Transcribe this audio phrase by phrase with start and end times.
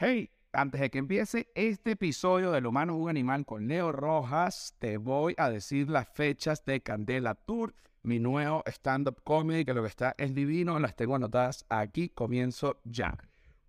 [0.00, 4.76] Hey, antes de que empiece este episodio del Humano es un Animal con Leo Rojas,
[4.78, 9.82] te voy a decir las fechas de Candela Tour, mi nuevo stand-up comedy, que lo
[9.82, 13.18] que está es divino, las tengo anotadas aquí, comienzo ya.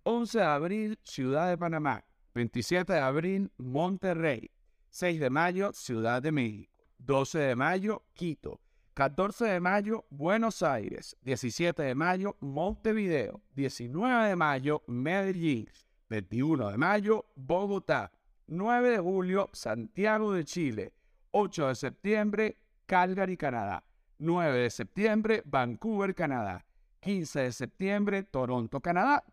[0.04, 2.04] 11 de abril, Ciudad de Panamá.
[2.34, 4.52] 27 de abril, Monterrey.
[4.90, 6.72] 6 de mayo, Ciudad de México.
[6.98, 8.60] 12 de mayo, Quito.
[8.94, 11.16] 14 de mayo, Buenos Aires.
[11.22, 13.42] 17 de mayo, Montevideo.
[13.56, 15.66] 19 de mayo, Medellín.
[16.10, 18.10] 21 de mayo, Bogotá.
[18.48, 20.92] 9 de julio, Santiago de Chile.
[21.30, 23.84] 8 de septiembre, Calgary, Canadá.
[24.18, 26.66] 9 de septiembre, Vancouver, Canadá.
[26.98, 29.24] 15 de septiembre, Toronto, Canadá.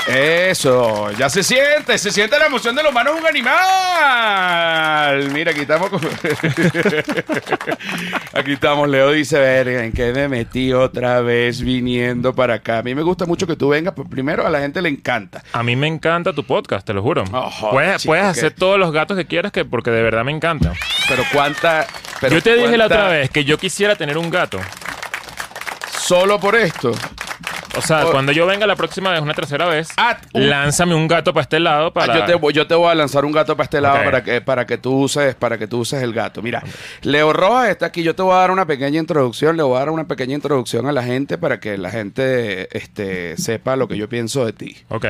[0.07, 5.29] Eso, ya se siente, se siente la emoción del humano es un animal.
[5.31, 6.01] Mira, aquí estamos con...
[8.33, 12.79] Aquí estamos, Leo dice, verga, ¿en qué me metí otra vez viniendo para acá?
[12.79, 15.41] A mí me gusta mucho que tú vengas, pues primero a la gente le encanta.
[15.53, 17.23] A mí me encanta tu podcast, te lo juro.
[17.71, 20.73] Puedes chico, puedes hacer todos los gatos que quieras que, porque de verdad me encanta.
[21.07, 21.87] Pero cuánta...
[22.19, 24.59] pero yo te dije la otra vez que yo quisiera tener un gato.
[25.97, 26.91] Solo por esto.
[27.77, 29.89] O sea, cuando yo venga la próxima vez, una tercera vez,
[30.33, 32.13] un- lánzame un gato para este lado para...
[32.13, 34.23] Ah, yo, te, voy- yo te voy a lanzar un gato para este lado para
[34.23, 36.41] que, para que tú uses, para que tú uses el gato.
[36.41, 36.63] Mira,
[37.01, 38.03] Leo Rojas está aquí.
[38.03, 39.57] Yo te voy a dar una pequeña introducción.
[39.57, 43.37] Le voy a dar una pequeña introducción a la gente para que la gente este,
[43.37, 44.77] sepa lo que yo pienso de ti.
[44.89, 45.05] Ok.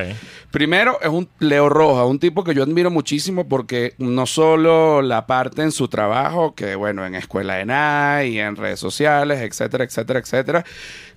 [0.51, 5.25] Primero es un Leo Rojas, un tipo que yo admiro muchísimo porque no solo la
[5.28, 9.84] parte en su trabajo, que bueno, en escuela de nada y en redes sociales, etcétera,
[9.84, 10.63] etcétera, etcétera,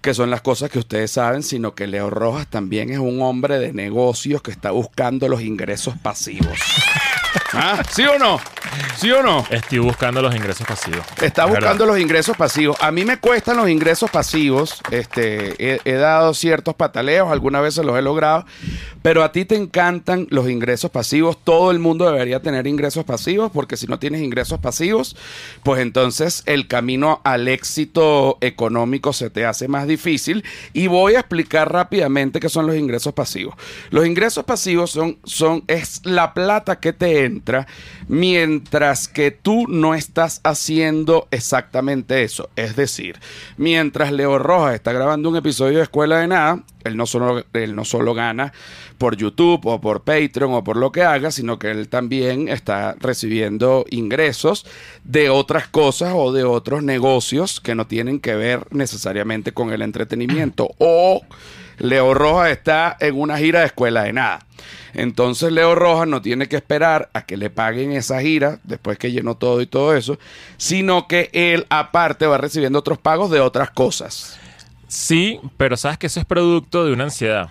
[0.01, 3.59] que son las cosas que ustedes saben, sino que Leo Rojas también es un hombre
[3.59, 6.59] de negocios que está buscando los ingresos pasivos.
[7.53, 7.83] ¿Ah?
[7.91, 8.41] ¿Sí o no?
[8.97, 9.45] ¿Sí o no?
[9.51, 11.07] Estoy buscando los ingresos pasivos.
[11.23, 11.87] Está Es buscando verdad.
[11.95, 12.77] los ingresos pasivos.
[12.81, 14.81] A mí me cuestan los ingresos pasivos.
[14.91, 18.45] Este, he, he dado ciertos pataleos, algunas veces los he logrado.
[19.03, 21.39] Pero a ti te encantan los ingresos pasivos.
[21.43, 25.17] Todo el mundo debería tener ingresos pasivos, porque si no tienes ingresos pasivos,
[25.63, 30.45] pues entonces el camino al éxito económico se te hace más difícil.
[30.73, 33.55] Y voy a explicar rápidamente qué son los ingresos pasivos.
[33.91, 37.35] Los ingresos pasivos son, son, es la plata que te entra
[38.08, 42.50] mientras que tú no estás haciendo exactamente eso.
[42.56, 43.19] Es decir,
[43.56, 47.74] mientras Leo Rojas está grabando un episodio de Escuela de Nada, él no solo, él
[47.74, 48.52] no solo gana
[48.98, 52.94] por YouTube o por Patreon o por lo que haga, sino que él también está
[52.98, 54.66] recibiendo ingresos
[55.04, 59.82] de otras cosas o de otros negocios que no tienen que ver necesariamente con el
[59.82, 60.70] entretenimiento.
[60.78, 61.22] O
[61.78, 64.41] Leo Rojas está en una gira de Escuela de Nada.
[64.94, 69.12] Entonces Leo Rojas no tiene que esperar a que le paguen esa gira después que
[69.12, 70.19] llenó todo y todo eso,
[70.56, 74.38] sino que él aparte va recibiendo otros pagos de otras cosas.
[74.88, 77.50] Sí, pero sabes que eso es producto de una ansiedad.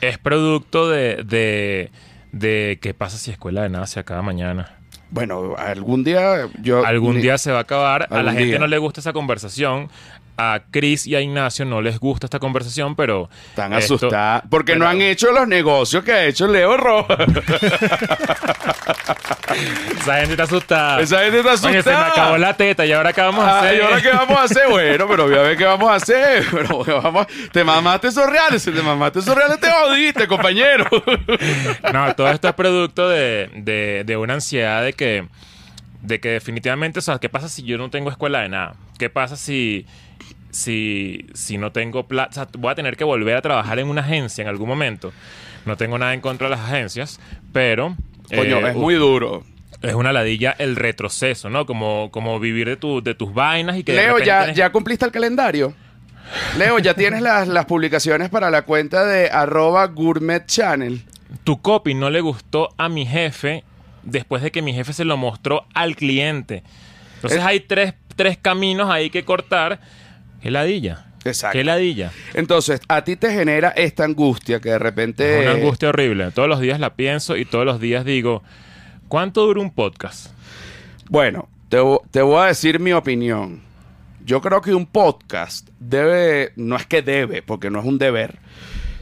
[0.00, 1.90] Es producto de, de,
[2.32, 4.72] de qué pasa si escuela de nada se acaba mañana.
[5.08, 6.84] Bueno, algún día yo...
[6.84, 8.08] Algún ni- día se va a acabar.
[8.10, 8.58] A la gente día.
[8.58, 9.88] no le gusta esa conversación.
[10.38, 13.30] A Chris y a Ignacio no les gusta esta conversación, pero.
[13.50, 17.18] Están esto- asustados porque no han hecho los negocios que ha hecho Leo Rojas.
[20.00, 21.00] Esa gente está asustada.
[21.00, 21.72] Esa gente está asustada.
[21.72, 23.78] Oye, se me acabó la teta y ahora qué vamos a Ah, hacer.
[23.78, 24.62] ¿Y ahora qué vamos a hacer?
[24.68, 26.44] Bueno, pero voy a ver qué vamos a hacer.
[26.50, 28.62] Pero vamos, te mamaste esos reales.
[28.62, 30.84] Si te mamaste esos reales, te jodiste, compañero.
[31.92, 35.26] No, todo esto es producto de, de- de una ansiedad de que,
[36.02, 38.74] de que definitivamente, o sea, ¿qué pasa si yo no tengo escuela de nada?
[38.98, 39.86] ¿Qué pasa si,
[40.56, 42.48] si, si no tengo plata.
[42.58, 45.12] Voy a tener que volver a trabajar en una agencia en algún momento.
[45.66, 47.20] No tengo nada en contra de las agencias,
[47.52, 47.94] pero.
[48.34, 49.44] Coño, eh, es muy duro.
[49.82, 51.66] es una ladilla el retroceso, ¿no?
[51.66, 53.92] Como, como vivir de, tu, de tus vainas y que.
[53.92, 55.74] Leo, ¿ya, ¿ya cumpliste el calendario?
[56.58, 61.02] Leo, ¿ya tienes las, las publicaciones para la cuenta de arroba gourmet channel?
[61.44, 63.62] tu copy no le gustó a mi jefe
[64.02, 66.62] después de que mi jefe se lo mostró al cliente.
[67.16, 69.80] Entonces Es- hay tres, tres caminos ahí que cortar.
[70.42, 71.06] ¿Qué ladilla?
[71.24, 71.58] Exacto.
[71.58, 72.12] ¿Qué ladilla?
[72.34, 75.40] Entonces, a ti te genera esta angustia que de repente...
[75.40, 76.30] Es una angustia horrible.
[76.30, 78.42] Todos los días la pienso y todos los días digo,
[79.08, 80.30] ¿cuánto dura un podcast?
[81.08, 81.78] Bueno, te,
[82.10, 83.60] te voy a decir mi opinión.
[84.24, 88.38] Yo creo que un podcast debe, no es que debe, porque no es un deber,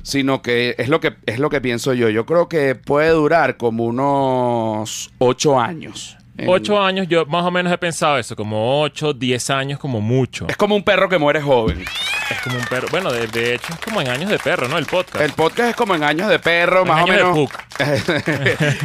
[0.02, 2.10] sino que es lo que, es lo que pienso yo.
[2.10, 6.18] Yo creo que puede durar como unos ocho años.
[6.46, 10.46] Ocho años, yo más o menos he pensado eso, como ocho, diez años como mucho.
[10.48, 11.84] Es como un perro que muere joven.
[12.30, 12.88] Es como un perro.
[12.90, 14.78] Bueno, de, de hecho es como en años de perro, ¿no?
[14.78, 15.24] El podcast.
[15.24, 17.50] El podcast es como en años de perro, En más o años de menos.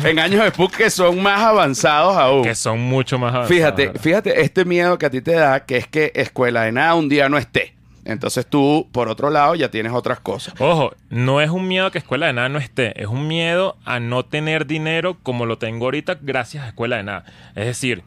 [0.05, 2.43] en años de Puck que son más avanzados aún.
[2.43, 5.77] Que son mucho más avanzados, Fíjate, fíjate, este miedo que a ti te da, que
[5.77, 7.78] es que escuela de nada un día no esté.
[8.05, 10.53] Entonces tú, por otro lado, ya tienes otras cosas.
[10.59, 13.77] Ojo, no es un miedo a que Escuela de Nada no esté, es un miedo
[13.85, 17.25] a no tener dinero como lo tengo ahorita gracias a Escuela de Nada.
[17.55, 18.03] Es decir,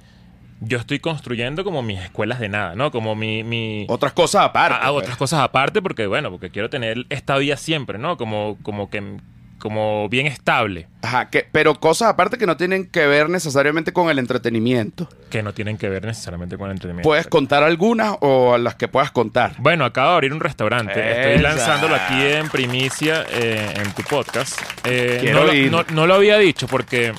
[0.61, 2.91] yo estoy construyendo como mis escuelas de nada, ¿no?
[2.93, 3.43] Como mi...
[3.45, 4.75] mi Otras cosas aparte.
[4.77, 5.03] a- a pues.
[5.03, 8.17] otras cosas aparte porque, bueno, porque quiero tener esta vida siempre, ¿no?
[8.17, 9.17] Como, como que...
[9.63, 14.11] Como bien estable, Ajá, que, pero cosas aparte que no tienen que ver necesariamente con
[14.11, 15.09] el entretenimiento.
[15.31, 17.09] que no tienen que ver necesariamente con el entretenimiento.
[17.09, 19.55] ¿Puedes contar algunas o las que puedas contar?
[19.59, 20.93] Bueno, acabo de abrir un restaurante.
[21.29, 24.61] Estoy lanzándolo aquí en primicia eh, en tu podcast.
[24.83, 25.71] Eh, Quiero no, lo, ir.
[25.71, 27.13] no- no lo había dicho porque,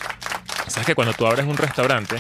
[0.68, 2.16] sabes que cuando tú abres un restaurante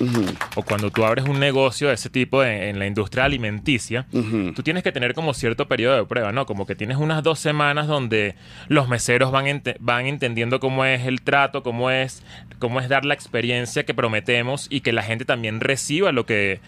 [0.56, 4.54] o cuando tú abres un negocio de ese tipo en, en la industria alimenticia, Ujú.
[4.54, 6.46] tú tienes que tener como cierto periodo de prueba, ¿no?
[6.46, 8.36] Como que tienes unas dos semanas donde
[8.68, 12.24] los meseros van, ente- van entendiendo cómo es el trato, cómo es,
[12.60, 16.60] cómo es dar la experiencia que prometemos y que la gente también reciba lo que,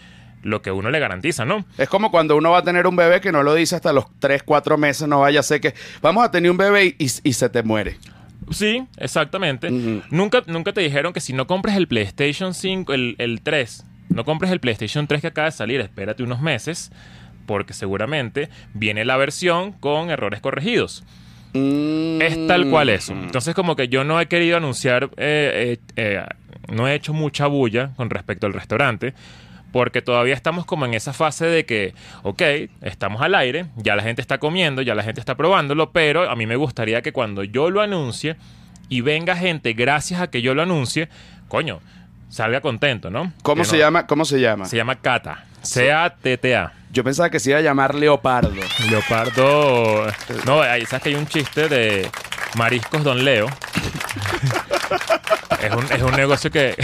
[0.42, 1.64] lo que uno le garantiza, ¿no?
[1.78, 4.06] Es como cuando uno va a tener un bebé que no lo dice hasta los
[4.18, 7.32] 3, 4 meses, no vaya a ser que vamos a tener un bebé y, y
[7.32, 7.96] se te muere.
[8.50, 9.70] Sí, exactamente.
[10.10, 14.24] Nunca, nunca te dijeron que si no compres el PlayStation 5, el, el 3, no
[14.24, 16.92] compres el PlayStation 3 que acaba de salir, espérate unos meses,
[17.46, 21.04] porque seguramente viene la versión con errores corregidos.
[21.52, 22.20] Mm.
[22.20, 23.12] Es tal cual eso.
[23.12, 26.24] Entonces, como que yo no he querido anunciar, eh, eh, eh,
[26.72, 29.14] no he hecho mucha bulla con respecto al restaurante,
[29.72, 32.42] porque todavía estamos como en esa fase de que, ok,
[32.82, 36.36] estamos al aire, ya la gente está comiendo, ya la gente está probándolo, pero a
[36.36, 38.36] mí me gustaría que cuando yo lo anuncie
[38.88, 41.08] y venga gente gracias a que yo lo anuncie,
[41.48, 41.80] coño,
[42.28, 43.32] salga contento, ¿no?
[43.42, 44.06] ¿Cómo Que se no- llama?
[44.06, 44.64] ¿Cómo se llama?
[44.66, 45.44] Se llama Cata.
[45.62, 46.72] C-A-T-T-A.
[46.92, 48.54] Yo pensaba que se iba a llamar Leopardo.
[48.88, 50.06] Leopardo.
[50.46, 52.08] No, sabes que hay un chiste de
[52.56, 53.48] Mariscos Don Leo.
[55.62, 56.74] es, un, es un negocio que.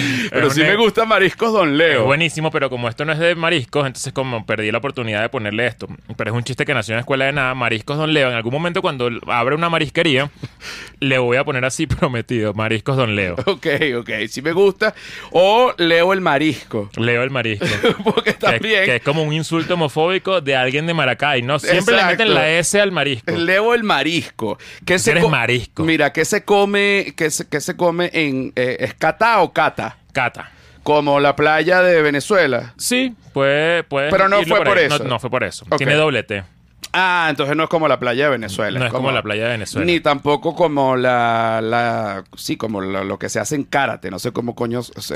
[0.30, 2.04] Pero es sí me gusta Mariscos Don Es Leo.
[2.04, 5.66] buenísimo, pero como esto no es de mariscos, entonces como perdí la oportunidad de ponerle
[5.66, 5.86] esto.
[6.16, 8.28] Pero es un chiste que nació en la escuela de nada, Mariscos Don Leo.
[8.28, 10.30] En algún momento cuando abra una marisquería,
[11.00, 13.36] le voy a poner así prometido, Mariscos Don Leo.
[13.46, 13.66] Ok,
[13.98, 14.94] ok, sí me gusta.
[15.30, 16.90] O Leo el Marisco.
[16.96, 17.66] Leo el marisco.
[18.04, 21.58] Porque que, también que es como un insulto homofóbico de alguien de Maracay, ¿no?
[21.58, 23.30] Siempre le meten la S al marisco.
[23.32, 24.58] Leo el Marisco.
[24.84, 25.84] ¿Qué Eres co- marisco.
[25.84, 28.52] Mira, ¿qué se come, qué se, qué se come en...
[28.56, 29.85] Eh, ¿Es cata o cata?
[30.16, 30.50] Cata.
[30.82, 32.72] Como la playa de Venezuela.
[32.78, 34.10] Sí, pues, pues.
[34.10, 34.86] Pero no fue por ahí.
[34.86, 34.98] eso.
[35.04, 35.64] No, no fue por eso.
[35.68, 35.76] Ok.
[35.78, 36.42] Tiene doble T.
[36.92, 38.78] Ah, entonces no es como la playa de Venezuela.
[38.78, 39.84] No es como la playa de Venezuela.
[39.84, 44.18] Ni tampoco como la, la sí, como lo, lo que se hace en karate, no
[44.18, 45.14] sé cómo coño se.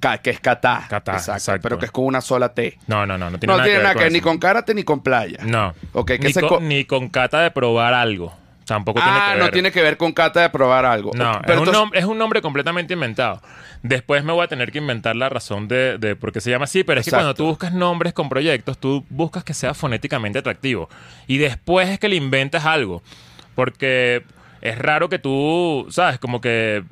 [0.00, 0.86] Ka- que es kata.
[0.88, 1.60] Kata, exacto.
[1.62, 2.78] Pero que es con una sola T.
[2.88, 3.30] No, no, no.
[3.30, 4.26] No tiene no nada que ver que ni eso.
[4.26, 5.38] con karate ni con playa.
[5.44, 5.74] No.
[5.92, 8.34] Ok, ¿qué ni, se con, co- ni con cata de probar algo.
[8.66, 9.44] Tampoco tiene Ah, que ver.
[9.44, 11.10] no tiene que ver con cata de probar algo.
[11.14, 13.42] No, Pero es, un entonces- nom- es un nombre completamente inventado.
[13.82, 16.64] Después me voy a tener que inventar la razón de, de por qué se llama
[16.64, 20.38] así, pero es que cuando tú buscas nombres con proyectos, tú buscas que sea fonéticamente
[20.38, 20.88] atractivo.
[21.26, 23.02] Y después es que le inventas algo.
[23.54, 24.24] Porque
[24.62, 26.18] es raro que tú, ¿sabes?
[26.18, 26.82] Como que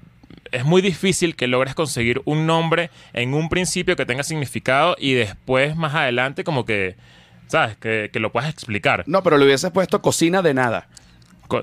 [0.50, 5.14] es muy difícil que logres conseguir un nombre en un principio que tenga significado y
[5.14, 6.96] después, más adelante, como que,
[7.46, 7.76] ¿sabes?
[7.78, 9.04] Que, que lo puedas explicar.
[9.06, 10.86] No, pero le hubieses puesto cocina de nada.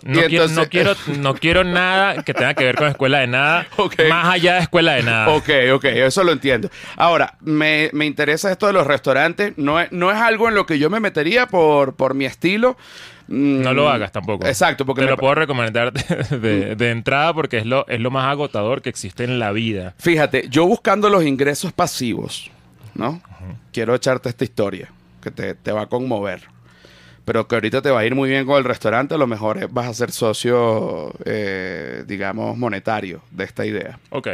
[0.04, 3.28] No, quiero, entonces- no, quiero, no quiero nada que tenga que ver con escuela de
[3.28, 3.68] nada,
[4.10, 5.30] más allá de escuela de nada.
[5.30, 6.70] Ok, ok, eso lo entiendo.
[6.96, 9.54] Ahora, me, me interesa esto de los restaurantes.
[9.58, 12.78] No es, no es algo en lo que yo me metería por, por mi estilo.
[13.28, 14.48] Mm, No lo hagas tampoco.
[14.48, 18.00] Exacto, porque Te me lo puedo recomendar de, de- de entrada porque es lo, es
[18.00, 19.94] lo más agotador que existe en la vida.
[20.00, 22.50] Fíjate, yo buscando los ingresos pasivos,
[22.96, 23.22] ¿no?
[23.72, 24.90] Quiero echarte esta historia.
[25.22, 26.42] que te, te va a conmover.
[27.30, 29.60] Pero que ahorita te va a ir muy bien con el restaurante, a lo mejor
[29.60, 34.00] es- vas a ser socio, eh, digamos, monetario de esta idea.
[34.10, 34.28] Ok.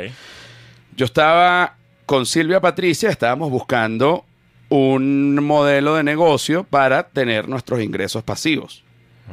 [0.96, 1.76] Yo estaba
[2.06, 4.24] con Silvia Patricia, estábamos buscando
[4.70, 8.82] un modelo de negocio para tener nuestros ingresos pasivos,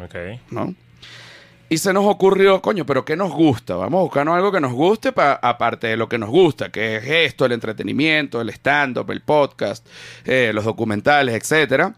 [0.04, 0.16] Ok.
[0.50, 0.75] ¿no?
[1.69, 3.76] Y se nos ocurrió, coño, pero ¿qué nos gusta?
[3.76, 6.97] Vamos a buscarnos algo que nos guste, pa- aparte de lo que nos gusta, que
[6.97, 9.87] es esto, el entretenimiento, el stand-up, el podcast,
[10.25, 11.95] eh, los documentales, etcétera.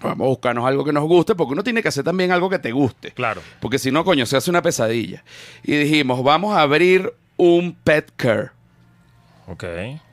[0.00, 2.58] Vamos a buscarnos algo que nos guste, porque uno tiene que hacer también algo que
[2.58, 3.10] te guste.
[3.12, 3.42] Claro.
[3.60, 5.24] Porque si no, coño, se hace una pesadilla.
[5.64, 8.50] Y dijimos, vamos a abrir un pet care.
[9.48, 9.64] Ok.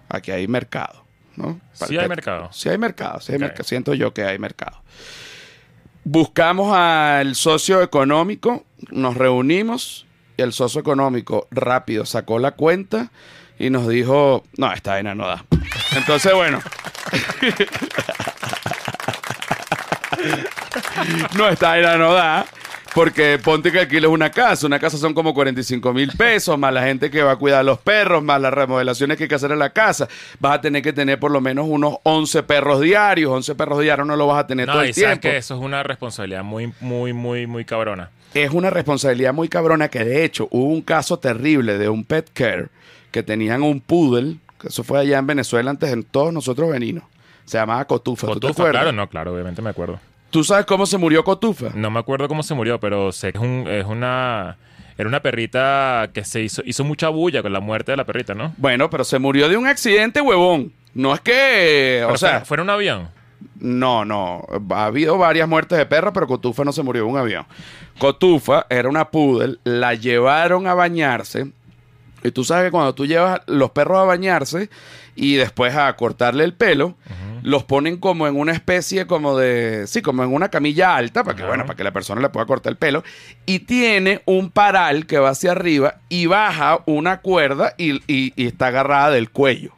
[0.10, 1.04] Aquí hay mercado,
[1.36, 1.60] ¿no?
[1.78, 2.50] Para Sí hay mercado.
[2.52, 3.42] Sí hay mercado, sí hay Ok.
[3.42, 3.64] mercado.
[3.64, 4.82] Siento yo que hay mercado.
[6.04, 10.06] Buscamos al socio económico, nos reunimos
[10.38, 13.12] y el socio económico rápido sacó la cuenta
[13.58, 15.46] y nos dijo, no, esta vaina no da.
[15.96, 16.60] Entonces, bueno.
[21.38, 22.46] no, esta vaina no da.
[22.94, 24.66] Porque ponte que alquiles una casa.
[24.66, 27.64] Una casa son como 45 mil pesos, más la gente que va a cuidar a
[27.64, 30.08] los perros, más las remodelaciones que hay que hacer en la casa.
[30.40, 33.34] Vas a tener que tener por lo menos unos 11 perros diarios.
[33.34, 35.22] 11 perros diarios no lo vas a tener todo el y sabes tiempo.
[35.24, 38.12] que eso es una responsabilidad muy, muy, muy, muy cabrona.
[38.34, 42.30] Es una responsabilidad muy cabrona que de hecho hubo un caso terrible de un pet
[42.34, 42.68] care
[43.12, 47.04] que tenían un poodle, que eso fue allá en Venezuela antes de todos nosotros veninos.
[47.46, 48.28] Se llamaba Cotufa.
[48.28, 48.82] ¿Tú te Cotufa, acuerdas?
[48.84, 50.00] claro, no, claro, obviamente me acuerdo.
[50.32, 51.68] ¿Tú sabes cómo se murió Cotufa?
[51.76, 54.58] No me acuerdo cómo se murió, pero sé que es, un- es una...
[54.98, 58.34] Era una perrita que se hizo, hizo mucha bulla con la muerte de la perrita,
[58.34, 58.54] ¿no?
[58.58, 60.72] Bueno, pero se murió de un accidente, huevón.
[60.94, 63.10] No es que, o sea, fue, fue en un avión.
[63.60, 64.46] no, no.
[64.72, 67.46] Ha habido varias muertes de perros, pero Cotufa no se murió en un avión.
[68.00, 71.52] Cotufa era una poodle, la llevaron a bañarse.
[72.24, 74.70] Y tú sabes que cuando tú llevas los perros a bañarse
[75.16, 76.96] y después a cortarle el pelo,
[77.46, 81.36] los ponen como en una especie como de, sí, como en una camilla alta, para
[81.36, 81.50] que, Ajá.
[81.50, 83.04] bueno, para que la persona le pueda cortar el pelo.
[83.46, 88.48] Y tiene un paral que va hacia arriba y baja una cuerda y, y- y
[88.48, 89.72] está agarrada del cuello.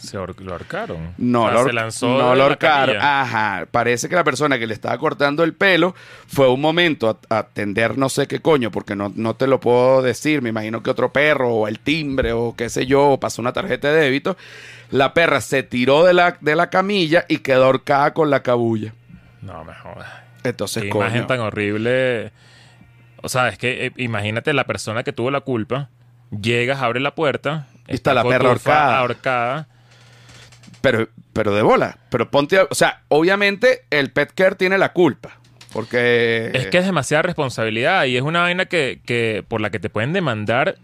[0.00, 1.14] Se lo ahorcaron.
[1.18, 2.96] No, lo, se lanzó no lo ahorcaron.
[3.00, 3.66] Ajá.
[3.70, 5.94] Parece que la persona que le estaba cortando el pelo
[6.26, 9.60] fue un momento a, a atender no sé qué coño, porque no, no te lo
[9.60, 10.42] puedo decir.
[10.42, 13.52] Me imagino que otro perro o el timbre o qué sé yo, o pasó una
[13.52, 14.36] tarjeta de débito.
[14.90, 18.94] La perra se tiró de la, de la camilla y quedó ahorcada con la cabulla.
[19.42, 20.10] No, me jodas.
[20.42, 21.06] Entonces, Qué coño.
[21.06, 22.32] imagen tan horrible.
[23.22, 25.90] O sea, es que eh, imagínate la persona que tuvo la culpa.
[26.30, 27.66] Llegas, abre la puerta.
[27.88, 28.98] Y está la perra ahorcada.
[28.98, 29.68] ahorcada.
[30.80, 31.98] Pero, pero de bola.
[32.10, 32.58] Pero ponte.
[32.58, 35.38] a- O sea, obviamente el pet care tiene la culpa.
[35.72, 36.50] Porque.
[36.54, 39.90] Es que es demasiada responsabilidad y es una vaina que, que por la que te
[39.90, 40.76] pueden demandar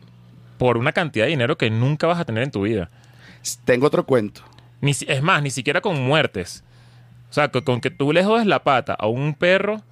[0.58, 2.90] por una cantidad de dinero que nunca vas a tener en tu vida.
[3.64, 4.42] Tengo otro cuento.
[4.80, 6.62] Ni, es más, ni siquiera con muertes.
[7.30, 9.82] O sea, con, con que tú le jodes la pata a un perro,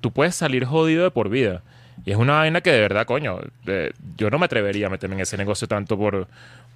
[0.00, 1.62] tú puedes salir jodido de por vida.
[2.04, 5.16] Y es una vaina que de verdad, coño, eh, yo no me atrevería a meterme
[5.16, 6.28] en ese negocio tanto por,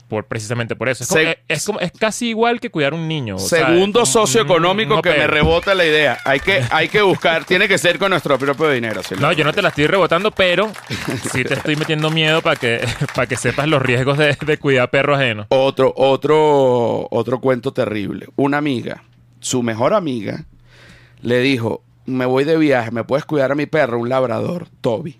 [0.08, 1.04] por precisamente por eso.
[1.04, 3.38] Es, como- es, es como, es casi igual que cuidar un niño.
[3.38, 6.18] Segundo un- socioeconómico un que me rebota la idea.
[6.24, 9.02] Hay que, hay que buscar, tiene que ser con nuestro propio dinero.
[9.02, 9.26] Silvio.
[9.26, 10.70] No, yo no te la estoy rebotando, pero
[11.32, 14.90] sí te estoy metiendo miedo para que, para que sepas los riesgos de, de cuidar
[14.90, 15.46] perro ajeno.
[15.48, 18.26] Otro, otro, otro cuento terrible.
[18.36, 19.02] Una amiga,
[19.40, 20.44] su mejor amiga,
[21.22, 25.18] le dijo: Me voy de viaje, ¿me puedes cuidar a mi perro, un labrador, Toby?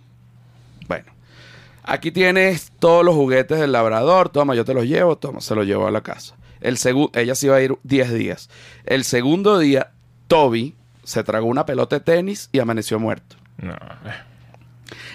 [1.85, 5.67] Aquí tienes todos los juguetes del labrador, toma, yo te los llevo, toma, se los
[5.67, 6.37] llevó a la casa.
[6.61, 6.79] El
[7.15, 8.49] ella se iba a ir 10 días.
[8.85, 9.91] El segundo día,
[10.29, 13.37] Toby se tragó una pelota de tenis y amaneció muerto.
[13.59, 13.73] No.
[13.73, 13.79] eh.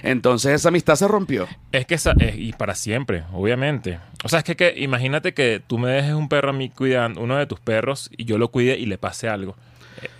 [0.03, 1.47] Entonces esa amistad se rompió.
[1.71, 3.99] Es que esa, es- y para siempre, obviamente.
[4.23, 7.21] O sea, es que, que imagínate que tú me dejes un perro a mí cuidando,
[7.21, 9.55] uno de tus perros, y yo lo cuide y le pase algo.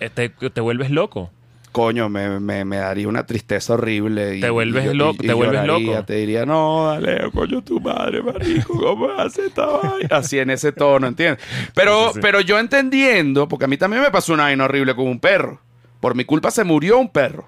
[0.00, 1.30] Eh, Te, te vuelves loco.
[1.72, 4.36] Coño, me, me, me daría una tristeza horrible.
[4.36, 5.90] y- Te vuelves y loco, y te vuelves lloraría.
[5.94, 6.04] loco.
[6.06, 10.08] Te diría, no, dale, coño, tu madre, marico, ¿cómo hace esta vaina?
[10.10, 11.44] Así en ese tono, ¿entiendes?
[11.74, 12.20] Pero, Sí, sí, sí.
[12.22, 15.60] pero yo entendiendo, porque a mí también me pasó una vaina horrible con un perro.
[16.00, 17.46] Por mi culpa se murió un perro.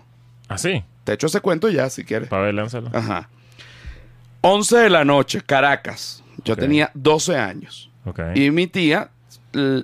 [0.48, 2.28] Así, Te echo ese cuento ya, si quieres.
[2.28, 2.90] para ver, lánzalo.
[2.92, 3.28] Ajá.
[4.42, 6.22] 11 de la noche, Caracas.
[6.44, 7.90] Yo tenía 12 años.
[8.04, 8.20] Ok.
[8.34, 9.10] Y mi tía,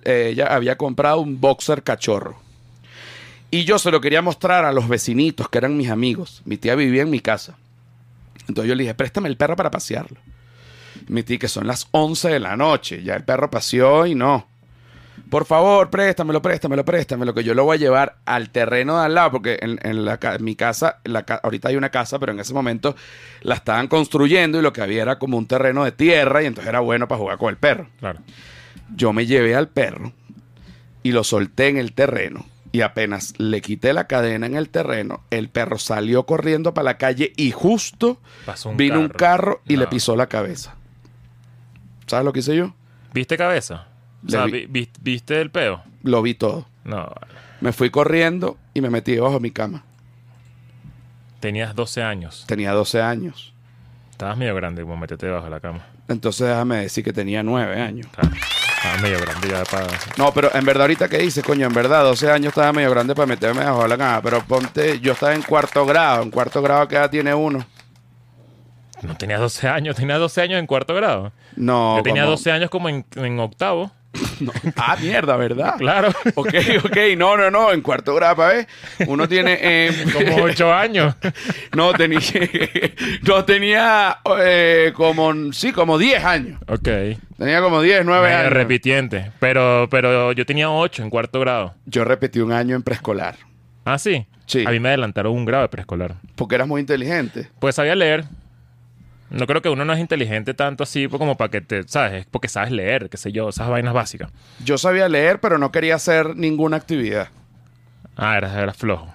[0.05, 2.37] ella había comprado un boxer cachorro.
[3.57, 6.43] Y yo se lo quería mostrar a los vecinitos, que eran mis amigos.
[6.45, 7.57] Mi tía vivía en mi casa.
[8.49, 10.19] Entonces yo le dije, préstame el perro para pasearlo.
[11.09, 13.03] Mi tía, que son las 11 de la noche.
[13.03, 14.47] Ya el perro paseó y no.
[15.31, 19.15] Por favor, préstamelo, préstamelo, préstamelo, que yo lo voy a llevar al terreno de al
[19.15, 22.53] lado, porque en, en la, mi casa, la ahorita hay una casa, pero en ese
[22.53, 22.95] momento
[23.41, 26.69] la estaban construyendo y lo que había era como un terreno de tierra y entonces
[26.69, 28.21] era bueno para jugar con el perro Claro.
[28.95, 30.13] yo me llevé al perro
[31.03, 32.45] y lo solté en el terreno.
[32.77, 36.99] Y apenas le quité la cadena en el terreno, el perro salió corriendo para la
[36.99, 40.75] calle y justo Pasó un vino un carro y le pisó la cabeza.
[42.07, 42.75] ¿Sabes lo que hice yo?
[43.15, 43.87] ¿Viste cabeza?
[44.27, 45.83] O sea, Le vi- vi- vi- ¿viste el peo?
[46.03, 46.67] Lo vi todo.
[46.85, 47.11] No,
[47.63, 49.83] Me fui corriendo y me metí debajo de mi cama.
[51.41, 52.45] tenías 12 años.
[52.47, 53.55] Tenía 12 años.
[54.11, 55.87] Estabas medio grande como meterte debajo de la cama.
[56.09, 58.07] Entonces déjame decir que tenía 9 años.
[58.87, 59.87] Estabas medio grande ya para...
[60.17, 63.15] No, pero en verdad ahorita que dices, coño, en verdad 12 años estaba medio grande
[63.15, 64.21] para meterme debajo de la cama.
[64.23, 66.23] Pero ponte, yo estaba en cuarto grado.
[66.23, 67.65] En cuarto grado, ¿qué edad tiene uno?
[69.03, 71.33] No tenías 12 años, tenías 12 años en cuarto grado.
[71.55, 73.91] No, Yo tenía como- 12 años como en, en octavo.
[74.77, 75.75] Ah, mierda, ¿verdad?
[75.79, 76.55] Claro, Ok,
[76.85, 78.67] ok, no, no, no, en cuarto grado, para ver.
[79.07, 79.59] Uno tiene.
[79.61, 81.15] eh, como 8 años.
[81.75, 82.21] no, tenía.
[83.23, 85.53] no, tenía eh, como.
[85.53, 86.61] Sí, como 10 años.
[86.69, 86.89] Ok.
[87.39, 88.53] Tenía como 10, 9 Medio años.
[88.53, 89.31] repitiente.
[89.41, 91.75] Pero, pero yo tenía 8 en cuarto grado.
[91.87, 93.37] Yo repetí un año en preescolar.
[93.85, 94.27] Ah, sí.
[94.47, 94.65] Sí.
[94.67, 96.15] A mí me adelantaron un grado de preescolar.
[96.37, 97.49] Porque eras muy inteligente.
[97.59, 98.25] Pues sabía leer.
[99.31, 102.21] No creo que uno no es inteligente tanto así como para que te, ¿sabes?
[102.21, 104.31] Es porque sabes leer, qué sé yo, esas vainas básicas.
[104.65, 107.29] Yo sabía leer, pero no quería hacer ninguna actividad.
[108.17, 109.13] Ah, eras, eras flojo.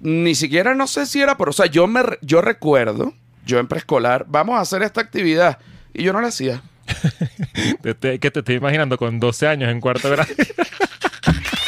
[0.00, 1.50] Ni siquiera no sé si era por.
[1.50, 3.12] O sea, yo, me, yo recuerdo,
[3.44, 5.58] yo en preescolar, vamos a hacer esta actividad.
[5.92, 6.62] Y yo no la hacía.
[7.82, 10.28] Que te estoy imaginando con 12 años en cuarto grado.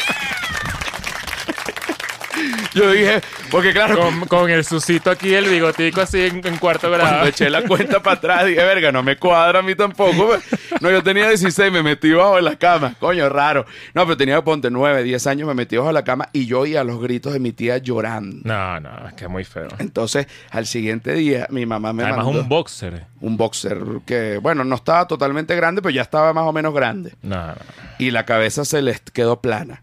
[2.73, 6.89] Yo dije, porque claro, con, con el sucito aquí, el bigotico así en, en cuarto
[6.89, 7.09] grado.
[7.09, 10.35] Cuando eché la cuenta para atrás, dije, verga, no me cuadra a mí tampoco.
[10.81, 12.95] No, yo tenía 16, me metí bajo la cama.
[12.99, 13.65] Coño, raro.
[13.93, 16.83] No, pero tenía, ponte, 9, 10 años, me metí bajo la cama y yo oía
[16.83, 18.37] los gritos de mi tía llorando.
[18.43, 19.67] No, no, es que es muy feo.
[19.79, 23.05] Entonces, al siguiente día, mi mamá me Además, mandó un boxer.
[23.21, 27.13] un boxer que, bueno, no estaba totalmente grande, pero ya estaba más o menos grande.
[27.21, 27.55] No, no.
[27.99, 29.81] Y la cabeza se les quedó plana.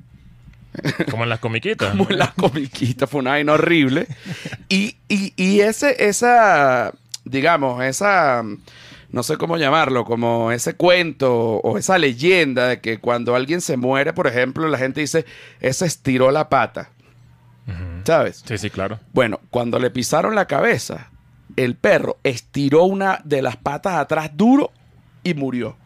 [1.10, 1.90] Como en las comiquitas.
[1.90, 4.06] como en las comiquitas, fue una vaina horrible.
[4.68, 6.92] Y, y, y ese, esa,
[7.25, 8.42] digamos, esa,
[9.10, 13.76] no sé cómo llamarlo, como ese cuento o esa leyenda de que cuando alguien se
[13.76, 15.25] muere, por ejemplo, la gente dice,
[15.60, 16.90] ese estiró la pata.
[18.04, 18.43] ¿Sabes?
[18.47, 18.99] Sí, sí, claro.
[19.12, 21.10] Bueno, cuando le pisaron la cabeza,
[21.56, 24.73] el perro estiró una de las patas atrás duro
[25.23, 25.76] y murió.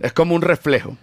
[0.00, 0.96] Es como un reflejo.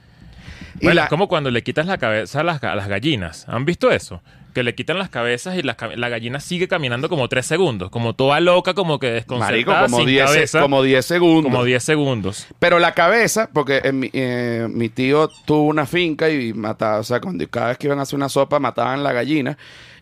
[0.82, 3.46] Bueno, la- es como cuando le quitas la cabeza a las, ga- a las gallinas.
[3.50, 4.22] ¿Han visto eso?
[4.54, 5.76] Que le quitan las cabezas y la
[6.10, 7.92] gallina sigue caminando como tres segundos.
[7.92, 10.62] Como toda loca, como que Marico, desconcertada, como sin 10 cabeza.
[10.62, 11.52] como 10 segundos.
[11.52, 12.48] como 10 segundos.
[12.58, 17.20] Pero la cabeza, porque mi, eh, mi tío tuvo una finca y mataba, o sea,
[17.22, 19.58] cuando cada vez que iban a hacer una sopa mataban la gallina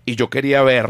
[0.06, 0.90] y yo quería ver.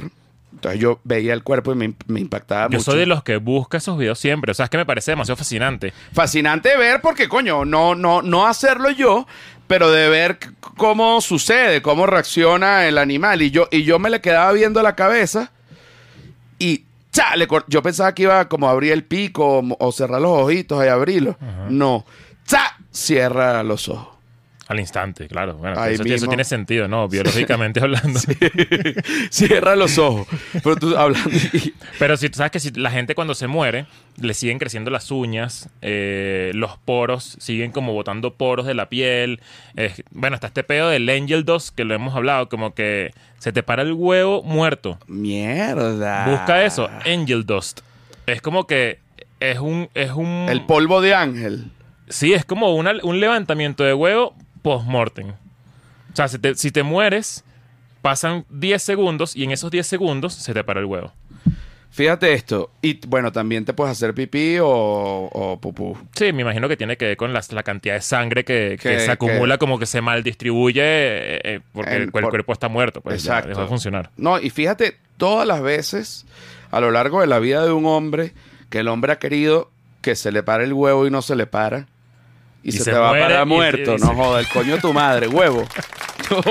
[0.54, 2.92] Entonces yo veía el cuerpo y me, imp- me impactaba Yo mucho.
[2.92, 4.52] soy de los que busca esos videos siempre.
[4.52, 5.92] O sea, es que me parece demasiado fascinante.
[6.14, 9.28] Fascinante ver porque, coño, no, no, no hacerlo yo,
[9.68, 10.40] pero de ver
[10.78, 13.42] cómo sucede, cómo reacciona el animal.
[13.42, 15.52] Y yo, y yo me le quedaba viendo la cabeza
[16.60, 17.36] y ¡cha!
[17.36, 20.32] le cor- yo pensaba que iba como a abrir el pico o, o cerrar los
[20.42, 21.36] ojitos y abrirlos.
[21.70, 22.06] No.
[22.46, 22.78] ¡Cha!
[22.92, 24.15] Cierra los ojos.
[24.68, 25.56] Al instante, claro.
[25.58, 27.08] Bueno, eso, tiene sentido, ¿no?
[27.08, 28.20] Biológicamente hablando.
[29.30, 30.28] Cierra los ojos.
[30.54, 31.30] Pero tú hablando.
[31.30, 33.86] y- Pero si tú sabes que si la gente cuando se muere,
[34.20, 39.40] le siguen creciendo las uñas, eh, los poros, siguen como botando poros de la piel.
[39.76, 43.52] Eh, bueno, está este pedo del angel dust, que lo hemos hablado, como que se
[43.52, 44.98] te para el huevo muerto.
[45.08, 46.26] Mierda.
[46.28, 47.82] Busca eso, angel dust.
[48.26, 49.00] Es como que
[49.40, 49.90] es un...
[49.94, 51.66] Es un El polvo de ángel.
[52.10, 55.30] Sí, es como una- un levantamiento de huevo post-mortem.
[55.30, 57.44] O sea, si te, si te mueres,
[58.02, 61.14] pasan 10 segundos y en esos 10 segundos se te para el huevo.
[61.92, 62.72] Fíjate esto.
[62.82, 65.98] Y bueno, también te puedes hacer pipí o, o pupú.
[66.14, 68.90] Sí, me imagino que tiene que ver con las- la cantidad de sangre que, que
[68.90, 72.52] Que- se acumula, como que se mal distribuye eh, eh, porque el, el por- cuerpo
[72.52, 73.00] está muerto.
[73.00, 73.48] Pues Exacto.
[73.50, 74.10] dejó de funcionar.
[74.18, 76.26] No, y fíjate, todas las veces
[76.72, 78.34] a lo largo de la vida de un hombre
[78.70, 81.46] que el hombre ha querido que se le pare el huevo y no se le
[81.48, 81.88] para.
[82.66, 83.96] Y, Y se, se te va a muere parar y- muerto.
[83.96, 85.66] y- no joda, el coño de tu madre, huevo.
[86.32, 86.42] No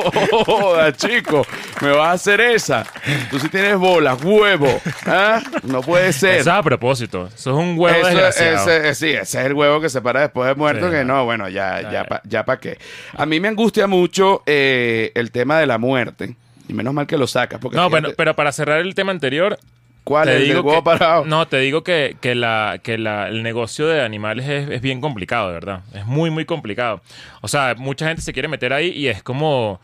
[0.45, 1.45] joda, chico.
[1.83, 2.87] Me vas a hacer esa.
[3.29, 4.81] Tú sí tienes bolas, huevo.
[5.05, 5.43] ¿Ah?
[5.65, 6.35] No puede ser.
[6.39, 7.27] Eso es a propósito.
[7.35, 8.71] Eso es un huevo Eso- desgraciado.
[8.71, 11.05] ese- eh, sí, ese es el huevo que se para después de muerto, Sí, que
[11.05, 11.15] no.
[11.15, 12.05] no, bueno, ya, Ya, ya, ya.
[12.05, 12.79] pa- ya para qué.
[13.17, 16.37] A mí me angustia mucho eh, el tema de la muerte.
[16.69, 17.59] Y menos mal que lo sacas.
[17.61, 19.59] Porque No, fíjate, bueno, pero para cerrar el tema anterior,
[20.05, 21.25] ¿cuál te es el huevo que, parado?
[21.25, 25.01] No, te digo que, que, la, que la, el negocio de animales es, es bien
[25.01, 25.81] complicado, de verdad.
[25.93, 27.01] Es muy, muy complicado.
[27.41, 29.81] O sea, mucha gente se quiere meter ahí y es como...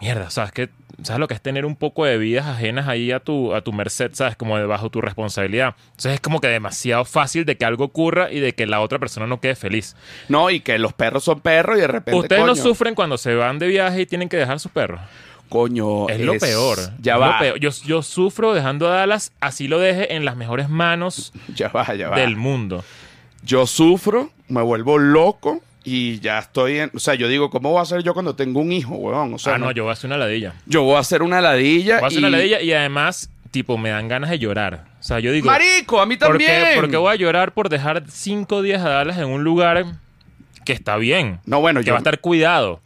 [0.00, 0.70] Mierda, o sea, es que
[1.02, 3.72] ¿sabes lo que es tener un poco de vidas ajenas ahí a tu, a tu
[3.72, 4.36] merced, ¿sabes?
[4.36, 5.74] Como debajo tu responsabilidad.
[5.90, 8.98] Entonces es como que demasiado fácil de que algo ocurra y de que la otra
[8.98, 9.96] persona no quede feliz.
[10.28, 12.18] No, y que los perros son perros y de repente.
[12.18, 15.00] ¿Ustedes no sufren cuando se van de viaje y tienen que dejar sus perros?
[15.50, 16.78] Coño, Es lo peor.
[17.00, 17.38] Ya va.
[17.38, 17.58] peor.
[17.58, 21.92] Yo, yo sufro dejando a Dallas, así lo deje en las mejores manos Ya va,
[21.94, 22.16] ya va.
[22.16, 22.84] del mundo.
[23.42, 26.90] Yo sufro, me vuelvo loco y ya estoy en.
[26.94, 29.34] O sea, yo digo, ¿cómo voy a hacer yo cuando tengo un hijo, weón?
[29.34, 30.54] O sea, ah, no, yo voy a hacer una ladilla.
[30.66, 31.96] yo voy a hacer una ladilla.
[31.96, 32.24] Voy a hacer y...
[32.24, 34.84] una ladilla y además, tipo, me dan ganas de llorar.
[35.00, 35.46] O sea, yo digo...
[35.46, 36.74] Marico, a mí ¿por qué, también.
[36.76, 39.86] por qué voy a llorar por dejar cinco días a Dallas en un lugar
[40.64, 41.40] que está bien?
[41.46, 42.80] No, bueno, que yo va a estar cuidado.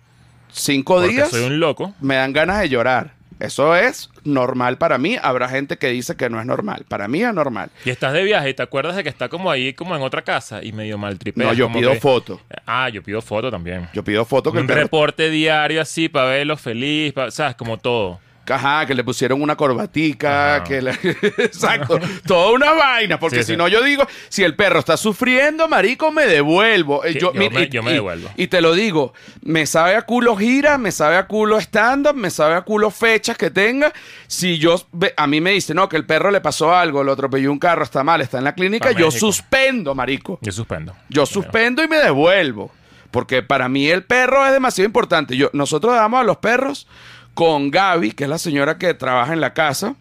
[0.55, 1.95] Cinco Porque días soy un loco.
[2.01, 3.13] me dan ganas de llorar.
[3.41, 5.17] Eso es normal para mí.
[5.21, 6.85] Habrá gente que dice que no es normal.
[6.89, 7.69] Para mí es normal.
[7.85, 10.23] Y estás de viaje y te acuerdas de que está como ahí, como en otra
[10.23, 12.41] casa y medio mal No, yo pido foto.
[12.65, 13.89] Ah, yo pido foto también.
[13.93, 17.57] Yo pido foto que el Un perro reporte diario así para verlo feliz, pa- ¿sabes?
[17.57, 18.21] Como todo.
[18.49, 20.65] Ajá, que le pusieron una corbatica, Ajá.
[20.65, 20.91] que le...
[21.39, 23.57] Exacto, toda una vaina, porque Sí, si sí.
[23.57, 27.05] no yo digo, si el perro está sufriendo, marico, me devuelvo.
[27.05, 28.31] Eh, Sí, yo, yo mira, me- y, yo me y- devuelvo.
[28.37, 32.31] y te lo digo, me sabe a culo gira, me sabe a culo stand-up, me
[32.31, 33.93] sabe a culo fechas que tenga.
[34.27, 34.77] Si yo,
[35.17, 37.83] a mí me dice, no, que el perro le pasó algo, lo atropelló un carro,
[37.85, 40.39] está mal, está en la clínica, yo suspendo, marico.
[40.43, 40.95] Yo suspendo.
[41.09, 42.71] Yo suspendo y me devuelvo.
[43.11, 45.37] Porque para mí el perro es demasiado importante.
[45.37, 46.89] Yo, nosotros damos a los perros
[47.35, 49.97] con Gaby, que es la señora que trabaja en la casa.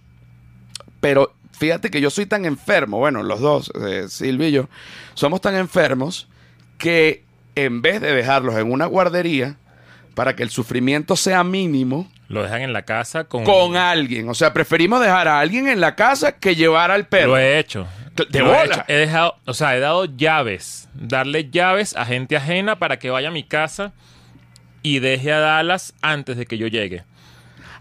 [1.00, 4.70] Pero fíjate que yo soy tan enfermo, bueno, los dos, eh, Silvia y yo,
[5.16, 6.28] somos tan enfermos
[6.78, 7.24] que
[7.56, 9.58] en vez de dejarlos en una guardería,
[10.16, 13.44] para que el sufrimiento sea mínimo, Lo dejan en la casa con...
[13.44, 14.30] con alguien.
[14.30, 17.30] O sea, preferimos dejar a alguien en la casa que llevar al perro.
[17.32, 17.88] Lo he hecho.
[18.30, 18.76] De Lo he bola.
[18.76, 18.84] hecho.
[18.88, 23.30] He dejado, o sea, he dado llaves, darle llaves a gente ajena para que vaya
[23.30, 23.92] a mi casa
[24.84, 27.04] y deje a Dallas antes de que yo llegue.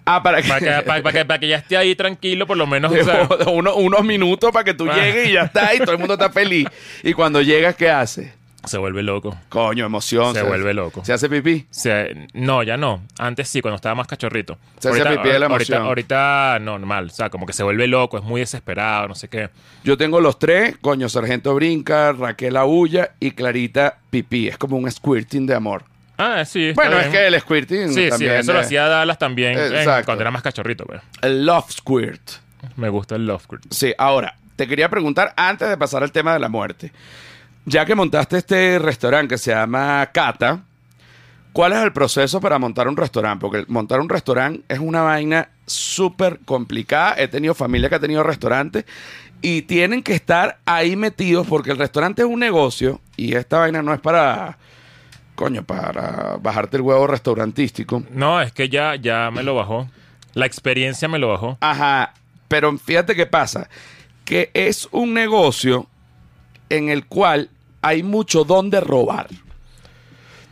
[0.04, 2.56] Ah, para que, Para que, para, para que, para que ya esté ahí tranquilo, por
[2.56, 2.92] lo menos.
[2.92, 5.98] o sea, uno- unos minutos para que tú llegues y ya está, y todo el
[5.98, 6.66] mundo está feliz.
[7.02, 8.32] Y cuando llegas, ¿qué hace?
[8.64, 9.36] se vuelve loco.
[9.48, 10.34] Coño, emoción.
[10.34, 11.04] Se vuelve loco.
[11.04, 11.66] Se hace pipí.
[12.32, 13.02] No, ya no.
[13.18, 14.56] Antes sí, cuando estaba más cachorrito.
[14.78, 15.82] Se hacía pipí de la ahorita, emoción.
[15.82, 17.06] ahorita no, normal.
[17.06, 19.50] O sea, como que se vuelve loco, es muy desesperado, no sé qué.
[19.82, 24.46] Yo tengo los tres, coño, Sargento Brinca, Raquel Aúlla y Clarita Pipí.
[24.46, 25.82] Es como un squirting de amor.
[26.22, 26.72] Ah, sí.
[26.74, 30.22] Bueno, es que el squirting Sí, sí, también eso lo hacía Dallas también eh, cuando
[30.22, 31.02] era más cachorrito, pues.
[31.20, 32.42] El love squirt.
[32.76, 33.64] Me gusta el Love Squirt.
[33.70, 36.92] Sí, ahora, te quería preguntar antes de pasar al tema de la muerte.
[37.64, 40.60] Ya que montaste este restaurante que se llama Cata,
[41.52, 43.40] ¿cuál es el proceso para montar un restaurante?
[43.40, 47.14] Porque montar un restaurante es una vaina súper complicada.
[47.18, 48.84] He tenido familia que ha tenido restaurantes
[49.40, 53.82] y tienen que estar ahí metidos porque el restaurante es un negocio y esta vaina
[53.82, 54.58] no es para,
[55.42, 58.04] coño, para bajarte el huevo restaurantístico.
[58.10, 59.88] No, es que ya, ya me lo bajó.
[60.34, 61.58] La experiencia me lo bajó.
[61.60, 62.14] Ajá,
[62.46, 63.68] pero fíjate qué pasa,
[64.24, 65.88] que es un negocio
[66.68, 67.50] en el cual
[67.80, 69.30] hay mucho donde robar.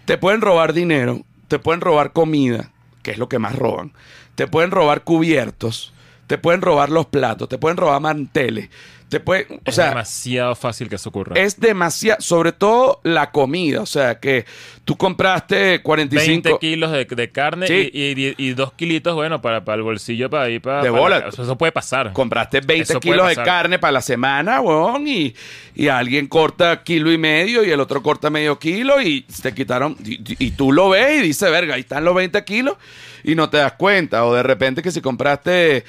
[0.07, 2.73] Te pueden robar dinero, te pueden robar comida,
[3.05, 3.93] que es lo que más roban.
[4.35, 5.93] Te pueden robar cubiertos,
[6.27, 8.71] te pueden robar los platos, te pueden robar manteles.
[9.11, 11.35] Te pueden, o es sea, demasiado fácil que eso ocurra.
[11.39, 14.47] es demasiado, sobre todo la comida, o sea, que
[14.85, 17.91] tú compraste 45 20 kilos de, de carne Sí.
[17.93, 20.83] y, y, y dos kilitos, bueno, para, para el bolsillo, para ir para...
[20.83, 21.19] De para- bola.
[21.29, 22.13] Eso, eso puede pasar.
[22.13, 25.35] Compraste 20 Eso puede kilos de carne para la semana, weón, y,
[25.75, 29.97] y alguien corta kilo y medio y el otro corta medio kilo y te quitaron,
[30.05, 32.77] y, y tú lo ves y dices, verga, ahí están los 20 kilos
[33.25, 34.25] y no te das cuenta.
[34.25, 35.85] O de repente que si compraste,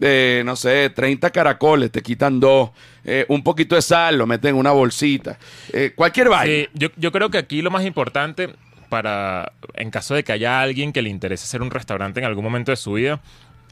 [0.00, 2.70] eh, no sé, 30 caracoles, te quitan dos,
[3.04, 5.38] eh, un poquito de sal, lo meten en una bolsita,
[5.72, 6.44] eh, cualquier vaina.
[6.44, 8.50] Sí, yo, yo creo que aquí lo más importante
[8.88, 12.44] para, en caso de que haya alguien que le interese hacer un restaurante en algún
[12.44, 13.20] momento de su vida,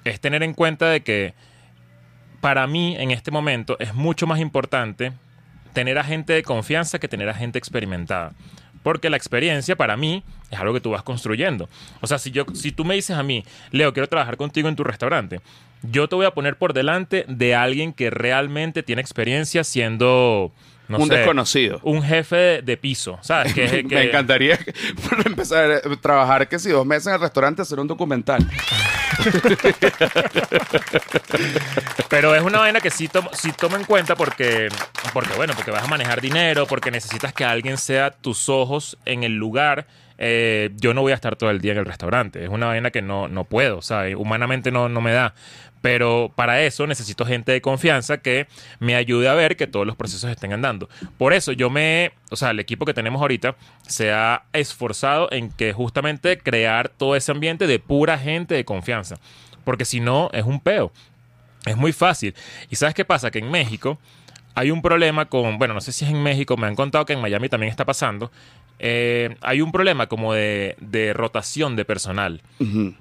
[0.05, 1.35] es tener en cuenta de que
[2.41, 5.13] para mí en este momento es mucho más importante
[5.73, 8.33] tener a gente de confianza que tener a gente experimentada.
[8.85, 11.69] Porque la experiencia para mí es algo que tú vas construyendo.
[12.01, 14.77] O sea, si, yo, si tú me dices a mí, Leo, quiero trabajar contigo en
[14.77, 15.41] tu restaurante,
[15.83, 20.53] yo te voy a poner por delante de alguien que realmente tiene experiencia siendo,
[20.89, 21.81] no un sé, desconocido.
[21.83, 23.55] un jefe de, de piso, ¿sabes?
[23.55, 24.75] Que, que- Me encantaría que-
[25.27, 28.47] empezar a trabajar que si dos meses en el restaurante hacer un documental.
[32.09, 34.69] Pero es una vaina que sí, tomo, sí toma en cuenta porque,
[35.13, 39.25] porque, bueno, porque vas a manejar dinero, porque necesitas que alguien sea tus ojos en
[39.25, 39.87] el lugar.
[40.17, 42.45] Eh, yo no voy a estar todo el día en el restaurante.
[42.45, 44.15] Es una vaina que no, no puedo, ¿sabes?
[44.17, 45.35] Humanamente no, no me da.
[45.85, 48.47] Pero para eso necesito gente de confianza que
[48.81, 50.89] me ayude a ver que todos los procesos estén andando.
[51.19, 53.55] Por eso yo me, o sea, el equipo que tenemos ahorita
[53.87, 59.17] se ha esforzado en que justamente crear todo ese ambiente de pura gente de confianza.
[59.65, 60.91] porque si no es un peo.
[61.67, 62.35] Es muy fácil.
[62.71, 63.31] ¿Y sabes qué pasa?
[63.31, 63.99] Que en México
[64.55, 67.13] hay un problema con, bueno, no sé si es en México, me han contado que
[67.13, 68.33] en Miami también está pasando,
[68.79, 72.41] eh, hay un problema como de, de rotación de personal.
[72.59, 72.95] Ujú.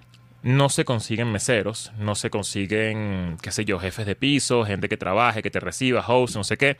[0.43, 4.97] No se consiguen meseros, no se consiguen, qué sé yo, jefes de piso, gente que
[4.97, 6.77] trabaje, que te reciba, host, no sé qué,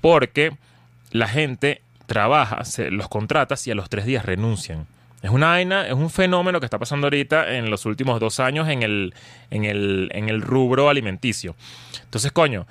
[0.00, 0.52] porque
[1.10, 4.86] la gente trabaja, se los contratas y a los tres días renuncian.
[5.22, 8.82] Es una es un fenómeno que está pasando ahorita en los últimos dos años en
[8.82, 9.14] el,
[9.50, 11.56] en el, en el rubro alimenticio.
[12.04, 12.66] Entonces, coño,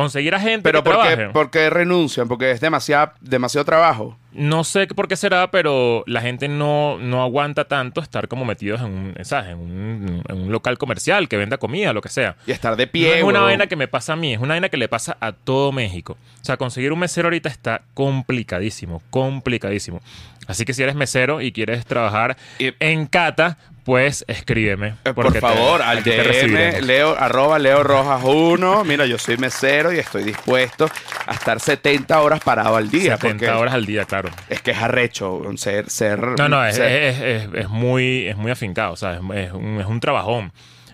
[0.00, 1.32] conseguir a gente Pero que ¿por qué, trabaje.
[1.32, 2.28] por qué renuncian?
[2.28, 4.16] Porque es demasiado, demasiado trabajo.
[4.32, 8.80] No sé por qué será, pero la gente no, no aguanta tanto estar como metidos
[8.82, 9.50] en un, ¿sabes?
[9.50, 12.36] En un, en un local comercial que venda comida, lo que sea.
[12.46, 13.18] Y estar de No pie.
[13.18, 15.32] es una vaina que me pasa a mí, es una vaina que le pasa a
[15.32, 16.16] todo México.
[16.40, 20.00] O sea, conseguir un mesero ahorita está complicadísimo, complicadísimo.
[20.46, 23.58] Así que si eres mesero y quieres trabajar Y- en Cata,
[23.88, 24.88] pues escríbeme.
[24.88, 26.82] Eh, Por porque te- favor, al DM.
[26.82, 28.84] Leo, arroba Leo Rojas 1.
[28.84, 30.90] Mira, yo soy mesero y estoy dispuesto
[31.26, 33.16] a estar 70 horas parado al día.
[33.16, 34.28] 70 porque horas al día, claro.
[34.50, 35.88] Es que es arrecho ser...
[35.88, 39.52] ser No, no, es, ser- es- es- es muy, es muy afincado, o sea, es,
[39.52, 40.52] un, es un trabajón.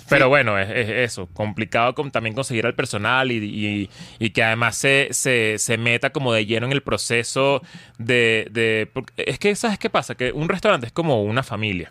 [0.09, 4.44] Pero bueno, es, es eso, complicado con, también conseguir al personal y, y- y que
[4.44, 7.61] además se, se, se meta como de lleno en el proceso
[7.98, 8.46] de...
[8.52, 10.14] de es que, ¿sabes qué pasa?
[10.14, 11.90] Que un restaurante es como una familia.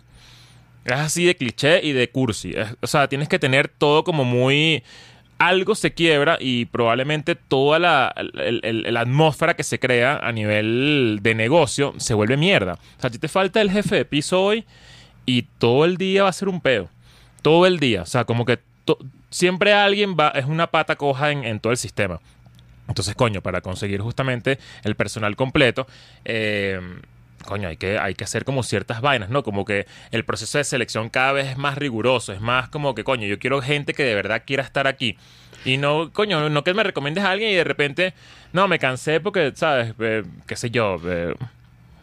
[0.84, 2.54] Es así de cliché y de cursi.
[2.80, 4.82] O sea, tienes que tener todo como muy...
[5.36, 10.30] Algo se quiebra y probablemente toda la, el- el- la atmósfera que se crea a
[10.30, 12.74] nivel de negocio se vuelve mierda.
[12.74, 14.64] O sea, a ti te falta el jefe de piso hoy
[15.26, 16.88] y todo el día va a ser un peo.
[17.42, 18.02] Todo el día.
[18.02, 18.60] O sea, como que
[19.28, 22.20] siempre alguien va, es una pata coja en, en todo el sistema.
[22.86, 25.86] Entonces, coño, para conseguir justamente el personal completo,
[26.24, 26.80] eh,
[27.44, 29.42] coño, hay que, hay que hacer como ciertas vainas, ¿no?
[29.42, 33.04] Como que el proceso de selección cada vez es más riguroso, es más como que,
[33.04, 35.16] coño, yo quiero gente que de verdad quiera estar aquí.
[35.64, 38.14] Y no, coño, no que me recomiendes a alguien y de repente,
[38.52, 39.94] no, me cansé porque, ¿sabes?
[39.98, 41.34] Eh, qué sé yo, eh,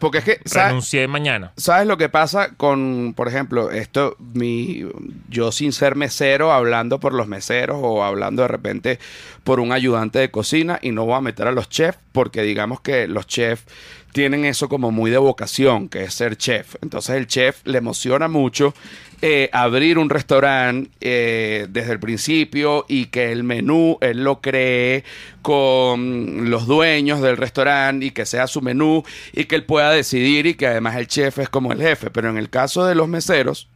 [0.00, 0.40] Porque es que...
[0.44, 0.68] ¿sabes?
[0.68, 1.52] renuncié mañana.
[1.56, 4.84] ¿Sabes lo que pasa con, por ejemplo, esto, mi,
[5.28, 8.98] yo sin ser mesero, hablando por los meseros o hablando de repente
[9.44, 12.80] por un ayudante de cocina y no voy a meter a los chefs porque digamos
[12.80, 13.64] que los chefs
[14.12, 16.76] tienen eso como muy de vocación, que es ser chef.
[16.82, 18.74] Entonces el chef le emociona mucho
[19.22, 25.04] eh, abrir un restaurante eh, desde el principio y que el menú él lo cree
[25.40, 30.46] con los dueños del restaurante y que sea su menú y que él pueda decidir
[30.46, 32.10] y que además el chef es como el jefe.
[32.10, 33.68] Pero en el caso de los meseros,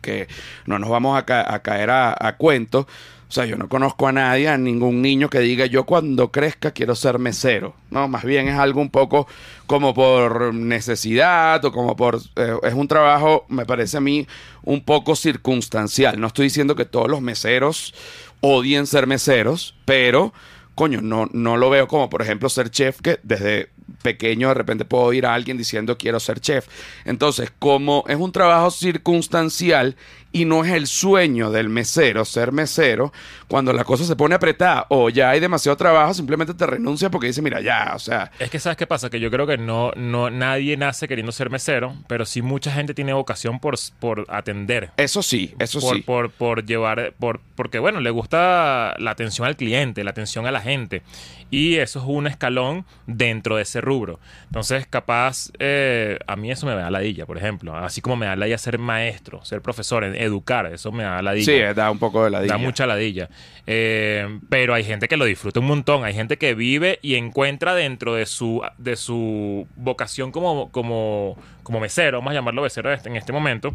[0.00, 0.26] que
[0.66, 2.88] no nos vamos a, ca- a caer a, a cuento.
[3.32, 6.72] O sea, yo no conozco a nadie, a ningún niño que diga yo cuando crezca
[6.72, 7.74] quiero ser mesero.
[7.88, 9.26] No, más bien es algo un poco
[9.66, 12.20] como por necesidad o como por...
[12.36, 14.26] eh, es un trabajo, me parece a mí,
[14.64, 16.20] un poco circunstancial.
[16.20, 17.94] No estoy diciendo que todos los meseros
[18.42, 20.34] odien ser meseros, pero
[20.74, 23.70] coño, no, no lo veo como, por ejemplo, ser chef, que desde
[24.02, 26.66] pequeño de repente puedo oír a alguien diciendo quiero ser chef.
[27.06, 29.96] Entonces, como es un trabajo circunstancial
[30.32, 33.12] y no es el sueño del mesero ser mesero,
[33.48, 37.26] cuando la cosa se pone apretada o ya hay demasiado trabajo, simplemente te renuncia porque
[37.26, 39.92] dice, mira, ya, o sea, Es que sabes qué pasa, que yo creo que no,
[39.94, 44.90] no nadie nace queriendo ser mesero, pero sí mucha gente tiene vocación por, por atender.
[44.96, 46.02] eso sí, eso por, sí.
[46.02, 50.50] por, por llevar, por, porque bueno, le gusta la atención al cliente, la atención a
[50.50, 51.02] la gente.
[51.50, 54.18] Y eso es un escalón dentro de ese rubro.
[54.46, 57.76] Entonces, capaz, eh, a mí eso me da ladilla, por ejemplo.
[57.76, 61.44] Así como me da ladilla ser maestro, ser profesor, en- educar, eso me da ladilla.
[61.70, 63.28] Sí, da un poco de la Da mucha ladilla.
[63.66, 66.04] Eh, pero hay gente que lo disfruta un montón.
[66.04, 71.78] Hay gente que vive y encuentra dentro de su, de su vocación como, como, como
[71.80, 73.72] mesero, vamos a llamarlo mesero este- en este momento,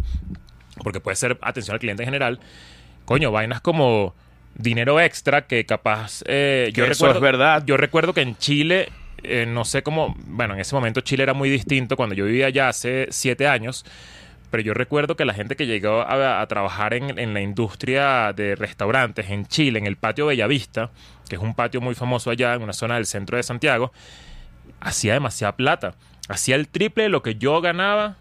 [0.84, 2.40] porque puede ser atención al cliente en general.
[3.06, 4.14] Coño, vainas como
[4.56, 6.24] dinero extra que capaz.
[6.26, 7.64] eh, Que eso es verdad.
[7.66, 8.90] Yo recuerdo que en Chile.
[9.24, 12.46] eh, no sé cómo, bueno, en ese momento Chile era muy distinto cuando yo vivía
[12.48, 13.84] allá hace siete años,
[14.50, 18.34] pero yo recuerdo que la gente que llegó a, a trabajar en, en la industria
[18.34, 20.92] de restaurantes en Chile, en el patio Bellavista,
[21.28, 23.92] que es un patio muy famoso allá en una zona del centro de Santiago,
[24.80, 25.96] hacía demasiada plata.
[26.30, 28.18] Hacía el triple de lo que yo ganaba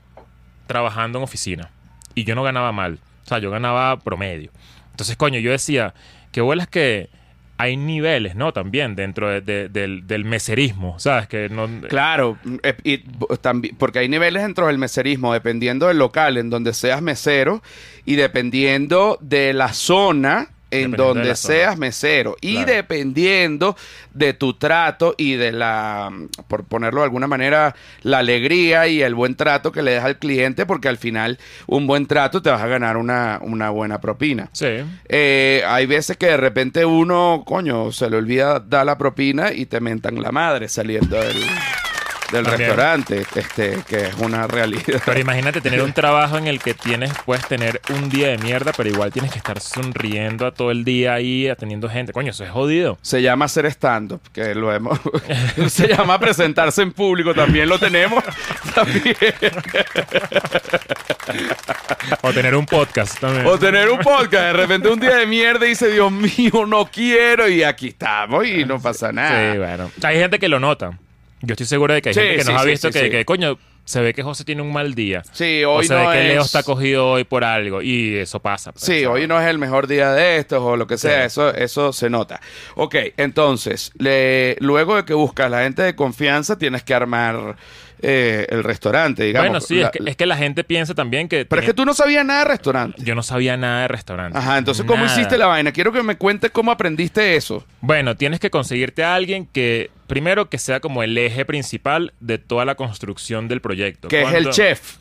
[0.67, 1.71] trabajando en oficina.
[2.15, 2.99] Y yo no ganaba mal.
[3.25, 4.51] O sea, yo ganaba promedio.
[4.93, 5.95] Entonces, coño, yo decía,
[6.33, 7.11] qué bolas que
[7.59, 8.53] hay niveles, ¿no?
[8.53, 11.27] También dentro de- de- del, del meserismo, ¿sabes?
[11.27, 11.69] Que no...
[11.88, 12.99] Claro, eh, y
[13.40, 17.62] también, porque hay niveles dentro del meserismo, dependiendo del local en donde seas mesero
[18.05, 20.51] y dependiendo de la zona
[20.83, 22.73] en donde seas mesero y Claro.
[22.73, 23.77] dependiendo
[24.15, 26.11] de tu trato y de la,
[26.49, 30.19] por ponerlo de alguna manera, la alegría y el buen trato que le das al
[30.19, 34.49] cliente, porque al final un buen trato te vas a ganar una, una buena propina.
[34.53, 34.67] Sí.
[35.09, 39.67] Eh, hay veces que de repente uno, coño, se le olvida dar la propina y
[39.67, 41.37] te mentan la madre saliendo del,
[42.33, 42.59] del También.
[42.71, 45.01] restaurante, este, que es una realidad.
[45.05, 48.73] Pero imagínate tener un trabajo en el que tienes, puedes tener un día de mierda,
[48.77, 52.12] pero igual tienes que estar sonriendo a todo el día ahí, atendiendo gente.
[52.12, 52.99] Coño, eso es jodido.
[53.03, 54.99] Se llama hacer stand-up, que lo hemos.
[55.69, 58.23] se llama presentarse en público, también lo tenemos.
[58.75, 59.17] También.
[62.23, 63.47] O tener un podcast también.
[63.47, 66.87] O tener un podcast, de repente un día de mierda y dice, Dios mío, no
[66.87, 69.53] quiero, y aquí estamos y no pasa nada.
[69.53, 69.91] Sí, bueno.
[70.03, 70.99] Hay gente que lo nota.
[71.42, 73.59] Yo estoy seguro de que hay Sí, gente que sí, nos ha visto que, coño,
[73.85, 75.22] se ve que José tiene un mal día.
[75.33, 77.83] Sí, o hoy se no ve que Leo es- está cogido hoy por algo.
[77.83, 78.72] Y eso pasa.
[78.72, 79.07] pues, Sí, ¿sabes?
[79.09, 81.27] hoy no es el mejor día de estos o lo que sea, Sí.
[81.27, 82.40] eso, eso se nota.
[82.75, 87.57] Ok, entonces, le- luego de que buscas la gente de confianza, tienes que armar
[88.03, 89.49] eh, el restaurante, digamos.
[89.49, 91.45] Bueno, sí, La- es, que, es que la gente piensa también que...
[91.45, 93.03] Pero es que tú no sabías nada de restaurante.
[93.03, 94.39] Yo no sabía nada de restaurante.
[94.39, 95.73] Ajá, entonces, ¿cómo hiciste la vaina?
[95.73, 97.65] Quiero que me cuentes cómo aprendiste eso.
[97.81, 102.39] Bueno, tienes que conseguirte a alguien que, primero, que sea como el eje principal de
[102.39, 104.09] toda la construcción del proyecto.
[104.09, 104.97] Que es el chef.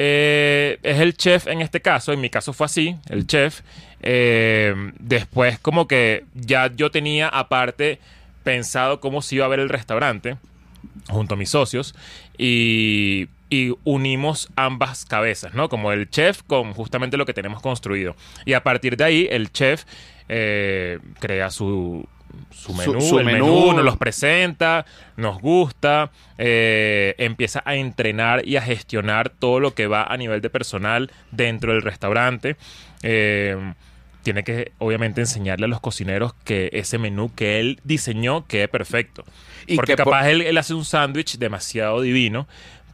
[0.00, 3.62] Eh, es el chef en este caso, en mi caso fue así, el chef.
[4.00, 7.98] Eh, después como que ya yo tenía aparte
[8.44, 10.36] pensado cómo se iba a ver el restaurante
[11.08, 11.94] junto a mis socios
[12.36, 15.68] y, y unimos ambas cabezas, ¿no?
[15.68, 18.14] Como el chef con justamente lo que tenemos construido.
[18.44, 19.84] Y a partir de ahí el chef
[20.28, 22.06] eh, crea su,
[22.50, 23.72] su Su- menú, su el menú, menú.
[23.72, 24.84] nos los presenta,
[25.16, 30.40] nos gusta, eh, empieza a entrenar y a gestionar todo lo que va a nivel
[30.42, 32.56] de personal dentro del restaurante.
[33.02, 33.56] Eh,
[34.28, 39.24] tiene que obviamente enseñarle a los cocineros que ese menú que él diseñó quede perfecto.
[39.66, 42.46] Y Porque que por- capaz él, él hace un sándwich demasiado divino,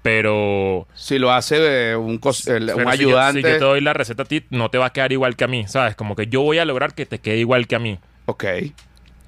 [0.02, 0.86] pero...
[0.94, 3.40] Si lo hace un, el- un si yo- ayudante.
[3.40, 5.42] Si yo, te doy la receta a ti, no te va a quedar igual que
[5.42, 5.96] a mí, ¿sabes?
[5.96, 7.98] Como que yo voy a lograr que te quede igual que a mí.
[8.26, 8.44] Ok.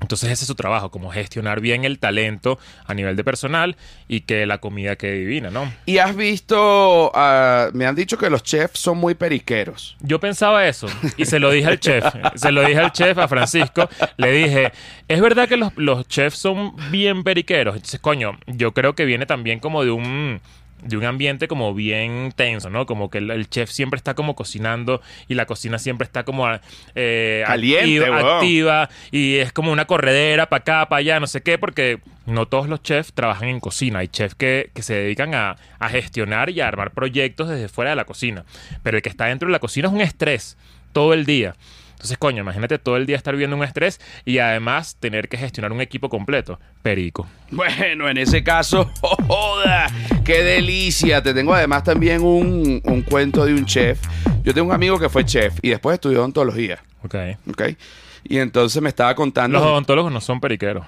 [0.00, 3.76] Entonces ese es su trabajo, como gestionar bien el talento a nivel de personal
[4.08, 5.72] y que la comida quede divina, ¿no?
[5.86, 9.96] Y has visto, ah, me han dicho que los chefs son muy periqueros.
[10.00, 12.04] Yo pensaba eso y se lo dije al chef,
[12.34, 14.72] se lo dije al chef, a Francisco, le dije,
[15.08, 19.24] es verdad que los, los chefs son bien periqueros, entonces coño, yo creo que viene
[19.24, 20.40] también como de un
[20.82, 22.86] de un ambiente como bien tenso, ¿no?
[22.86, 26.46] Como que el, el chef siempre está como cocinando y la cocina siempre está como
[26.94, 31.58] eh, Caliente, activa y es como una corredera para acá, para allá, no sé qué,
[31.58, 34.00] porque no todos los chefs trabajan en cocina.
[34.00, 37.90] Hay chefs que, que se dedican a, a gestionar y a armar proyectos desde fuera
[37.90, 38.44] de la cocina.
[38.82, 40.56] Pero el que está dentro de la cocina es un estrés
[40.92, 41.54] todo el día.
[41.96, 45.72] Entonces, coño, imagínate todo el día estar viviendo un estrés y además tener que gestionar
[45.72, 46.60] un equipo completo.
[46.82, 47.26] Perico.
[47.50, 49.86] Bueno, en ese caso, ¡joda!
[50.24, 51.22] ¡Qué delicia!
[51.22, 54.00] Te tengo además también un, un cuento de un chef.
[54.44, 57.14] Yo tengo un amigo que fue chef y después estudió odontología, Ok.
[57.50, 57.62] ¿ok?
[58.24, 59.58] Y entonces me estaba contando...
[59.58, 60.84] Los odontólogos no son periqueros.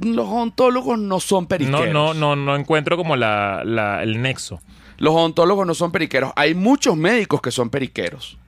[0.00, 1.88] los odontólogos no son periqueros.
[1.92, 4.60] No, no, no, no encuentro como la, la- el nexo.
[4.98, 6.32] Los odontólogos no son periqueros.
[6.36, 8.38] Hay muchos médicos que son periqueros.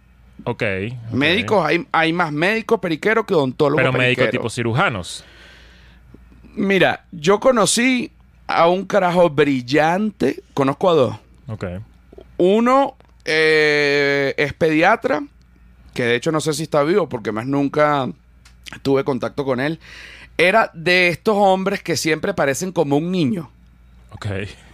[0.43, 0.63] Ok.
[0.63, 1.13] ok.
[1.13, 5.25] Médicos, hay, hay más médicos periqueros que odontólogos Pero médicos tipo cirujanos.
[6.55, 8.11] Mira, yo conocí
[8.47, 10.43] a un carajo brillante.
[10.53, 11.17] Conozco a dos.
[11.47, 11.65] Ok.
[12.37, 15.23] Uno eh, es pediatra,
[15.95, 18.09] que de hecho no sé si está vivo porque más nunca
[18.83, 19.79] tuve contacto con él.
[20.37, 23.51] Era de estos hombres que siempre parecen como un niño.
[24.11, 24.27] Ok.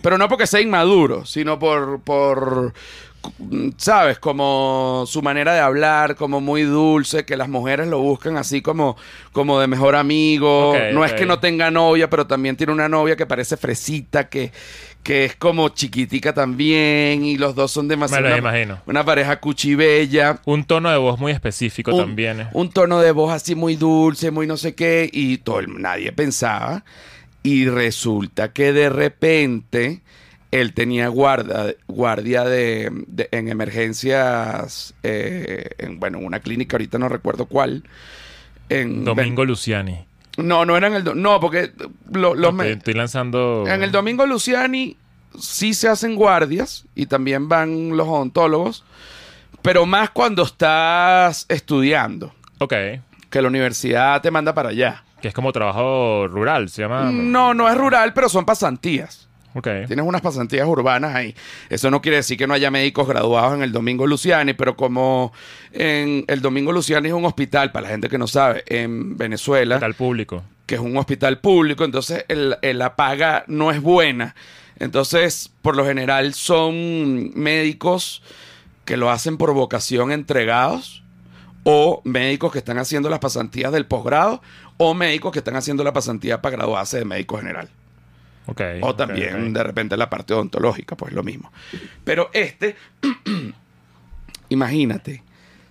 [0.03, 2.75] Pero no porque sea inmaduro, sino por, por,
[3.77, 4.19] ¿sabes?
[4.19, 8.97] Como su manera de hablar, como muy dulce, que las mujeres lo buscan así como,
[9.33, 10.75] como de mejor amigo.
[10.93, 14.53] No es que no tenga novia, pero también tiene una novia que parece fresita, que,
[15.03, 18.23] que es como chiquitica también, y los dos son demasiado...
[18.23, 18.79] Me lo una, imagino.
[18.87, 20.41] una pareja cuchibella.
[20.45, 22.41] Un tono de voz muy específico Un, también.
[22.43, 22.49] ¿eh?
[22.53, 26.13] un tono de voz así muy dulce, muy no sé qué, y todo el- nadie
[26.13, 26.85] pensaba.
[27.43, 30.03] Y resulta que de repente
[30.51, 36.99] él tenía guarda, guardia de, de- en emergencias, eh, en, bueno, en una clínica, ahorita
[36.99, 37.85] no recuerdo cuál.
[38.69, 40.05] En, Domingo Luciani.
[40.37, 41.05] No, no era en el...
[41.05, 41.73] do- No, porque
[42.13, 43.65] lo- los estoy lanzando.
[43.67, 44.97] en el Domingo Luciani
[45.39, 48.85] sí se hacen guardias y también van los odontólogos,
[49.63, 52.75] pero más cuando estás estudiando, Ok.
[53.29, 55.05] que la universidad te manda para allá.
[55.21, 57.11] Que es como trabajo rural, se llama.
[57.13, 59.29] No, no es rural, pero son pasantías.
[59.55, 59.67] Ok.
[59.89, 61.35] Tienes unas pasantías urbanas ahí.
[61.69, 65.33] Eso no quiere decir que no haya médicos graduados en el Domingo Luciani, pero como
[65.73, 69.77] en el Domingo Luciani es un hospital, para la gente que no sabe, en Venezuela,
[69.83, 70.45] Al público.
[70.67, 74.37] que es un hospital público, entonces el- el- la paga no es buena.
[74.79, 78.23] Entonces, por lo general son médicos
[78.85, 81.03] que lo hacen por vocación entregados
[81.65, 84.41] o médicos que están haciendo las pasantías del posgrado
[84.79, 87.69] o médicos que están haciendo la pasantía para graduarse de médico general.
[88.83, 91.53] O también de repente la parte odontológica, pues lo mismo.
[92.05, 92.77] Pero este,
[94.49, 95.23] imagínate,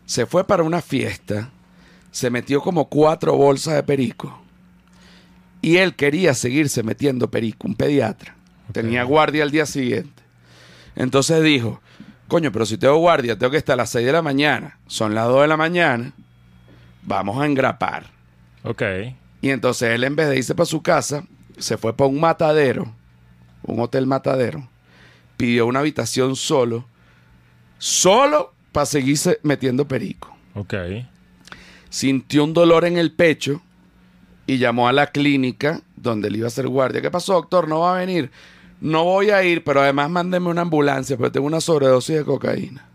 [0.05, 1.49] se fue para una fiesta,
[2.11, 4.41] se metió como cuatro bolsas de perico
[5.61, 8.35] y él quería seguirse metiendo perico, un pediatra.
[8.71, 10.23] Tenía guardia al día siguiente.
[10.95, 11.81] Entonces dijo,
[12.27, 15.15] coño, pero si tengo guardia, tengo que estar a las 6 de la mañana, son
[15.15, 16.13] las 2 de la mañana,
[17.03, 18.05] vamos a engrapar.
[18.63, 18.83] Ok.
[19.41, 21.23] Y entonces él en vez de irse para su casa,
[21.59, 22.91] se fue para un matadero,
[23.63, 24.67] un hotel matadero,
[25.37, 26.85] pidió una habitación solo,
[27.77, 30.35] solo para seguirse metiendo perico.
[30.55, 30.73] Ok.
[31.89, 33.61] Sintió un dolor en el pecho
[34.45, 37.01] y llamó a la clínica donde él iba a hacer guardia.
[37.01, 37.67] ¿Qué pasó, doctor?
[37.67, 38.31] ¿No va a venir?
[38.81, 42.85] No voy a ir, pero además mándeme una ambulancia, porque tengo una sobredosis de cocaína.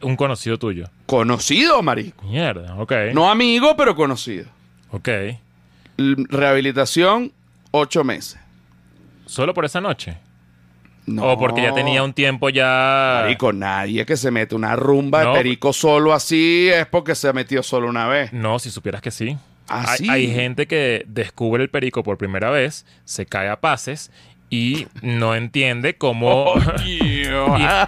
[0.00, 0.88] Un conocido tuyo.
[1.06, 2.24] Conocido, marico.
[2.24, 2.76] Mierda.
[2.76, 2.92] Ok.
[3.12, 4.46] No amigo, pero conocido.
[4.90, 5.08] Ok.
[5.96, 7.32] Rehabilitación,
[7.70, 8.38] ocho meses.
[9.26, 10.16] ¿Solo por esa noche?
[11.06, 11.24] No.
[11.32, 13.20] O porque ya tenía un tiempo ya...
[13.22, 15.32] Marico, nadie que se mete una rumba No.
[15.32, 18.32] de perico solo así es porque se metió solo una vez.
[18.32, 19.36] No, si supieras que sí.
[19.68, 20.08] ¿Ah, hay, sí?
[20.10, 24.10] hay gente que descubre el perico por primera vez, se cae a pases
[24.50, 26.52] y no entiende cómo...
[26.86, 27.22] y,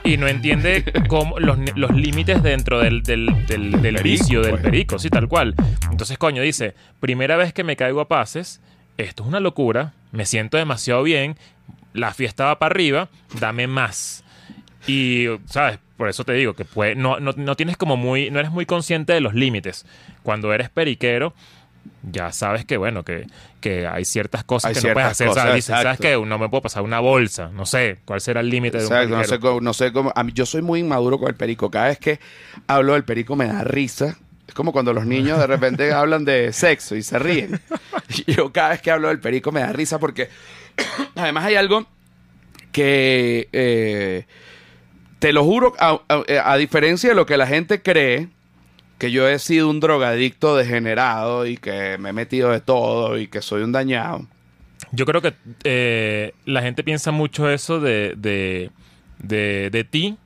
[0.05, 4.51] y no entiende cómo los, los límites dentro del, del, del- del Perico, vicio del
[4.53, 4.63] pues.
[4.63, 5.55] perico, sí, tal cual.
[5.91, 8.61] Entonces, coño, dice, primera vez que me caigo a pases,
[9.03, 11.37] esto es una locura, me siento demasiado bien,
[11.93, 14.25] la fiesta va para arriba, dame más.
[14.87, 15.79] Y, ¿sabes?
[15.97, 18.65] Por eso te digo que puede, no, no, no tienes como muy, no eres muy
[18.67, 19.85] consciente de los límites.
[20.23, 21.35] Cuando eres periquero,
[22.03, 23.27] ya sabes que, bueno, que,
[23.61, 25.27] que hay ciertas cosas Hay que no puedes hacer.
[25.29, 25.57] cosas, ¿sabes?
[25.57, 26.13] Dices, ¿sabes qué?
[26.27, 27.51] No me puedo pasar una bolsa.
[27.53, 29.37] No sé, ¿cuál será el límite de un Exacto, no periquero?
[29.37, 30.13] sé, cómo, no sé cómo.
[30.15, 31.71] A mí, yo soy muy inmaduro con el perico.
[31.71, 32.19] Cada vez que
[32.67, 34.17] hablo del perico me da risa.
[34.51, 37.61] Es como cuando los niños de repente hablan de sexo y se ríen.
[38.27, 40.29] Y yo cada vez que hablo del perico me da risa porque
[41.15, 41.87] además hay algo
[42.73, 44.25] que eh,
[45.21, 48.27] te lo juro, a, a- a diferencia de lo que la gente cree,
[48.99, 53.29] que yo he sido un drogadicto degenerado y que me he metido de todo y
[53.29, 54.27] que soy un dañado.
[54.91, 58.73] Yo creo que eh, la gente piensa mucho eso de, de,
[59.19, 60.17] de, de ti.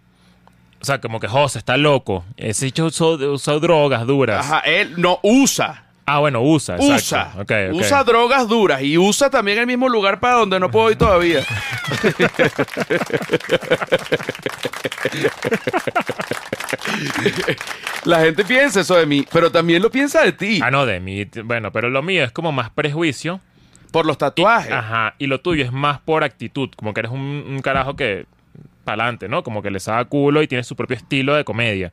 [0.84, 2.26] O sea, como que José está loco.
[2.36, 4.44] Ese hecho usó, usó drogas duras.
[4.44, 5.86] Ajá, él no usa.
[6.04, 6.76] Ah, bueno, usa.
[6.76, 7.40] exacto.
[7.40, 7.70] Usa.
[7.72, 11.40] Usa drogas duras y usa también el mismo lugar para donde no puedo ir todavía.
[18.04, 20.60] La gente piensa eso de mí, pero también lo piensa de ti.
[20.62, 21.24] Ah, no, de mí.
[21.44, 23.40] Bueno, pero lo mío es como más prejuicio.
[23.90, 24.70] Por los tatuajes.
[24.70, 25.14] Ajá.
[25.18, 26.68] Y lo tuyo es más por actitud.
[26.76, 28.26] Como que eres un, un carajo que.
[28.84, 29.42] Para adelante, ¿no?
[29.42, 31.92] Como que le saca culo y tiene su propio estilo de comedia.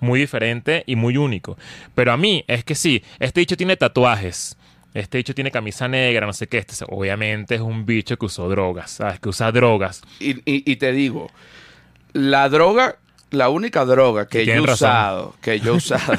[0.00, 1.56] Muy diferente y muy único.
[1.94, 4.56] Pero a mí es que sí, este dicho tiene tatuajes.
[4.94, 6.58] Este dicho tiene camisa negra, no sé qué.
[6.58, 9.20] Este obviamente es un bicho que usó drogas, ¿sabes?
[9.20, 10.02] Que usa drogas.
[10.20, 11.30] Y, y- y te digo,
[12.12, 12.96] la droga,
[13.30, 14.72] la única droga que yo he razón.
[14.74, 16.12] usado, que yo he usado.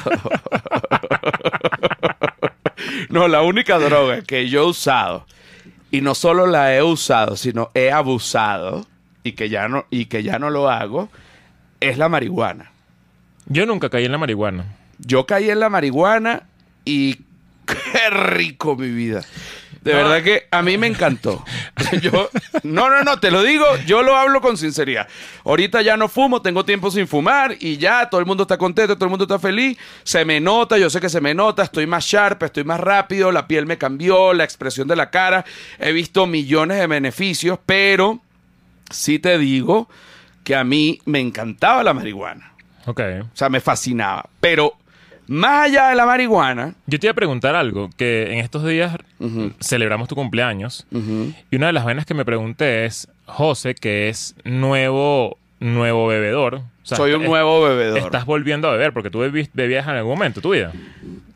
[3.09, 5.25] no, la única droga que yo he usado,
[5.91, 8.85] y no solo la he usado, sino he abusado,
[9.23, 11.09] y que ya no, y que ya no lo hago,
[11.79, 12.71] es la marihuana.
[13.45, 14.65] Yo nunca caí en la marihuana.
[14.99, 16.43] Yo caí en la marihuana
[16.85, 17.15] y
[17.65, 19.21] qué rico mi vida.
[19.81, 19.97] De No.
[19.97, 21.43] verdad que a mí me encantó.
[22.01, 22.29] Yo,
[22.63, 25.09] no, no, no, te lo digo, yo lo hablo con sinceridad.
[25.43, 28.95] Ahorita ya no fumo, tengo tiempo sin fumar y ya todo el mundo está contento,
[28.95, 29.77] todo el mundo está feliz.
[30.03, 33.29] Se me nota, yo sé que se me nota, estoy más sharp, estoy más rápido,
[33.33, 35.43] la piel me cambió, la expresión de la cara.
[35.79, 38.21] He visto millones de beneficios, pero
[38.93, 39.89] sí te digo
[40.43, 42.53] que a mí me encantaba la marihuana.
[42.85, 42.99] Ok.
[43.21, 44.29] O sea, me fascinaba.
[44.39, 44.73] Pero
[45.27, 48.97] más allá de la marihuana, Yo te iba a preguntar algo, que en estos días
[49.61, 54.35] celebramos tu cumpleaños y una de las vainas que me pregunté es, José, que es
[54.43, 56.55] nuevo, nuevo bebedor.
[56.55, 57.99] o sea, soy un nuevo bebedor.
[57.99, 60.73] Estás volviendo a beber porque tú bebías en algún momento de tu vida.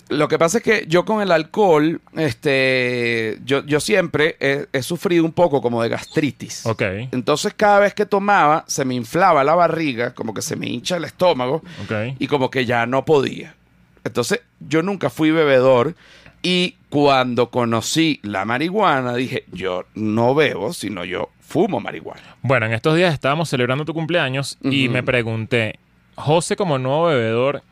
[0.09, 4.81] Lo que pasa es que yo con el alcohol, este, yo, yo siempre he, he
[4.81, 6.65] sufrido un poco como de gastritis.
[6.65, 6.81] Ok.
[7.11, 10.97] Entonces cada vez que tomaba se me inflaba la barriga, como que se me hincha
[10.97, 12.15] el estómago Ok.
[12.19, 13.55] y como que ya no podía.
[14.03, 15.95] Entonces yo nunca fui bebedor
[16.41, 22.21] y cuando conocí la marihuana dije, yo no bebo, sino yo fumo marihuana.
[22.41, 25.79] Bueno, en estos días estábamos celebrando tu cumpleaños y me pregunté,
[26.15, 27.63] José como nuevo bebedor,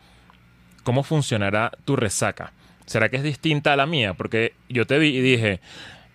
[0.86, 2.54] ¿cómo funcionará tu resaca?
[2.86, 4.14] ¿Será que es distinta a la mía?
[4.14, 5.60] Porque yo te vi y dije,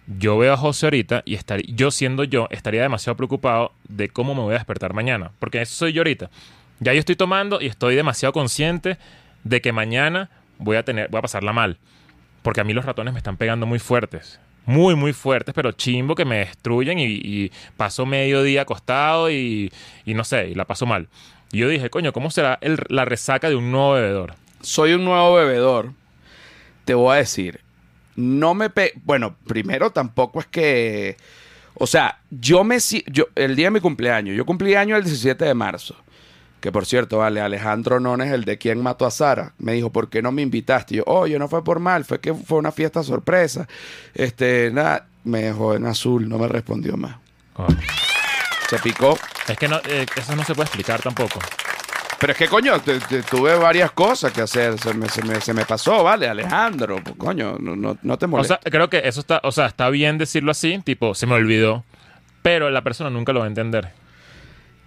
[0.06, 4.34] yo veo a José ahorita y estaría, yo siendo yo estaría demasiado preocupado de cómo
[4.34, 6.30] me voy a despertar mañana, porque eso soy yo ahorita.
[6.78, 8.96] Ya yo estoy tomando y estoy demasiado consciente
[9.44, 11.76] de que mañana voy a tener, voy a pasarla mal,
[12.42, 14.40] porque a mí los ratones me están pegando muy fuertes.
[14.66, 19.72] Muy, muy fuertes, pero chimbo que me destruyen y, paso medio día acostado y,
[20.04, 21.08] y no sé, y la paso mal.
[21.50, 24.34] Y yo dije, coño, ¿cómo será la resaca de un nuevo bebedor?
[24.62, 25.92] Soy un nuevo bebedor.
[26.84, 27.61] Te voy a decir,
[28.16, 28.92] no me pe...
[29.04, 31.16] Bueno, primero tampoco es que...
[31.74, 32.80] O sea, yo me...
[32.80, 35.96] si- Yo, el día de mi cumpleaños, yo cumplí año el 17 de marzo.
[36.61, 40.11] Que por cierto, vale, Alejandro Nones, el de quien mató a Sara, me dijo, ¿por
[40.11, 40.94] qué no me invitaste?
[40.94, 43.66] Y yo, oye, no fue por mal, fue que fue una fiesta sorpresa.
[44.12, 47.16] Este, nada, me dejó en azul, no me respondió más.
[48.68, 49.18] Se picó.
[49.48, 51.38] Es que no, eh, eso no se puede explicar tampoco.
[52.20, 54.78] Pero es que, coño, te- te- tuve varias cosas que hacer.
[54.78, 56.96] Se me, se me- se me pasó, vale, Alejandro.
[57.02, 58.58] Pues, coño, no, no, no te O molestes.
[58.62, 61.82] sea, creo que eso está, o sea, está bien decirlo así, tipo, se me olvidó,
[62.42, 63.88] pero la persona nunca lo va a entender.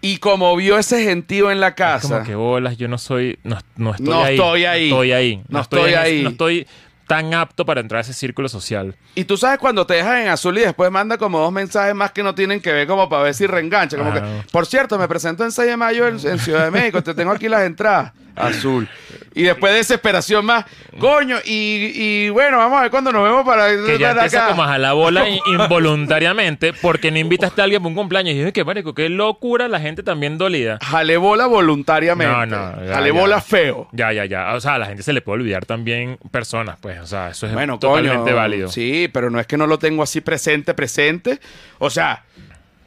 [0.05, 3.39] y como vio ese gentío en la Es casa, como que bolas, yo no soy,
[3.43, 4.33] no, no estoy No ahí.
[4.35, 4.89] estoy ahí.
[4.89, 5.43] No estoy ahí.
[5.47, 6.23] No estoy ahí.
[6.23, 6.67] no estoy
[7.07, 8.95] tan apto para entrar a ese círculo social.
[9.15, 12.11] y tú sabes cuando te dejan en azul y después manda como dos mensajes más
[12.11, 13.97] que no tienen que ver como para ver si reengancha.
[13.97, 17.01] Como que, por cierto, me presento en 6 de mayo en, en Ciudad de México,
[17.03, 18.13] te tengo aquí las entradas.
[18.35, 18.87] Azul.
[19.35, 20.65] Y después desesperación más,
[20.99, 23.67] coño, y, y bueno, vamos a ver cuándo nos vemos para...
[23.67, 24.47] Que ya empieza acá.
[24.49, 28.35] como a jalar bola in- involuntariamente porque no invitaste a alguien para un cumpleaños.
[28.35, 30.79] Y yo, qué marico, qué locura la gente también dolida.
[30.83, 32.31] Jale bola voluntariamente.
[32.33, 33.19] No, no, ya, Jale ya.
[33.19, 33.87] bola feo.
[33.91, 34.53] Ya, ya, ya.
[34.53, 36.99] O sea, a la gente se le puede olvidar también personas, pues.
[36.99, 38.67] O sea, eso es Bueno, totalmente coño, válido.
[38.69, 41.39] Sí, pero no es que no lo tengo así presente, presente.
[41.79, 42.23] O sea,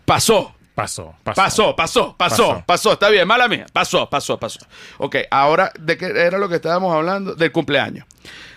[0.04, 0.55] pasó.
[0.76, 1.34] Pasó, pasó.
[1.42, 2.92] Pasó, pasó, pasó, Pasó.
[2.92, 3.64] está bien, mala mía.
[3.72, 4.58] Pasó, pasó, pasó.
[4.98, 7.34] Ok, ahora, ¿de qué era lo que estábamos hablando?
[7.34, 8.04] Del cumpleaños.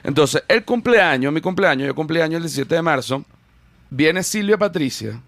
[0.04, 3.24] Entonces, el cumpleaños, mi cumpleaños, yo cumpleaños el 17 de marzo,
[3.90, 5.22] viene Silvia Patricia,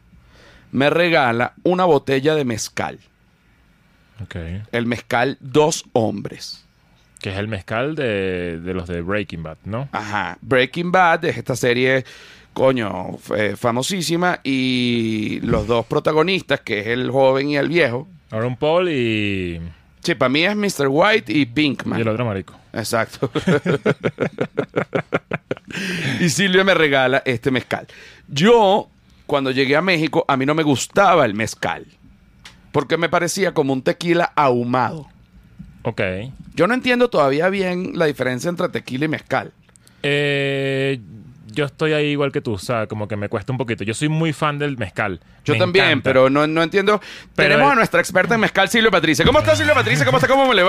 [0.73, 2.99] me regala una botella de mezcal.
[4.21, 4.35] Ok.
[4.73, 6.65] El mezcal Dos Hombres.
[7.21, 9.87] Que es el mezcal de, de los de Breaking Bad, ¿no?
[9.91, 10.37] Ajá.
[10.41, 12.03] Breaking Bad es esta serie,
[12.53, 14.39] coño, eh, famosísima.
[14.43, 18.07] Y los dos protagonistas, que es el joven y el viejo.
[18.31, 19.61] Aaron Paul y,
[20.01, 20.87] Sí, para mí es Mr.
[20.89, 21.99] White y Pinkman.
[21.99, 22.55] y el otro marico.
[22.73, 23.29] Exacto.
[26.19, 27.87] y Silvia me regala este mezcal.
[28.27, 28.89] Yo,
[29.27, 31.85] cuando llegué a México, a mí no me gustaba el mezcal.
[32.71, 35.07] Porque me parecía como un tequila ahumado.
[35.83, 36.01] Ok.
[36.55, 39.51] Yo no entiendo todavía bien la diferencia entre tequila y mezcal.
[40.03, 40.99] Eh,
[41.53, 43.83] yo estoy ahí igual que tú, o sea, como que me cuesta un poquito.
[43.83, 45.19] Yo soy muy fan del mezcal.
[45.43, 46.03] Yo Me también, encanta.
[46.03, 47.01] pero no, no entiendo.
[47.35, 49.25] Pero Tenemos el- a nuestra experta en mezcal, Silvia Patricia.
[49.25, 50.05] ¿Cómo está Silvia Patricia?
[50.05, 50.27] ¿Cómo está?
[50.29, 50.63] ¿Cómo le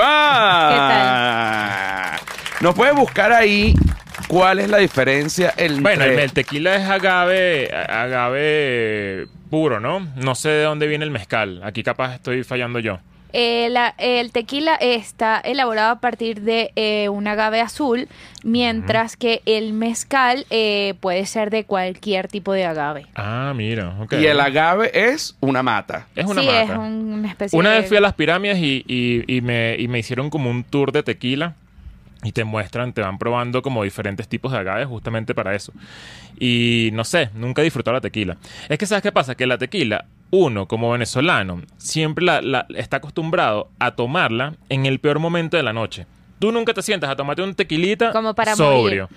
[0.92, 2.16] va?
[2.60, 3.74] Nos puede buscar ahí
[4.28, 5.80] cuál es la diferencia entre...
[5.82, 10.00] Bueno, el, el tequila es agave, agave puro, ¿no?
[10.16, 11.60] No sé de dónde viene el mezcal.
[11.64, 12.98] Aquí capaz estoy fallando yo.
[13.32, 18.08] Eh, la- el tequila está elaborado a partir de eh, un agave azul,
[18.44, 23.06] mientras que el mezcal eh, puede ser de cualquier tipo de agave.
[23.14, 24.14] Ah, mira, ok.
[24.20, 26.06] Y el agave es una mata.
[26.14, 26.62] es una sí, mata.
[26.62, 27.78] es un- una especie Una de...
[27.80, 30.92] vez fui a las pirámides y, y- y me, y me hicieron como un tour
[30.92, 31.54] de tequila
[32.24, 35.72] y te muestran, te van probando como diferentes tipos de agaves justamente para eso.
[36.38, 38.36] Y no sé, nunca he disfrutado la tequila.
[38.68, 42.96] Es que sabes qué pasa, que la tequila, uno como venezolano, siempre la, la- está
[42.96, 46.06] acostumbrado a tomarla en el peor momento de la noche.
[46.38, 49.08] Tú nunca te sientas a tomarte un tequilita Como para sobrio.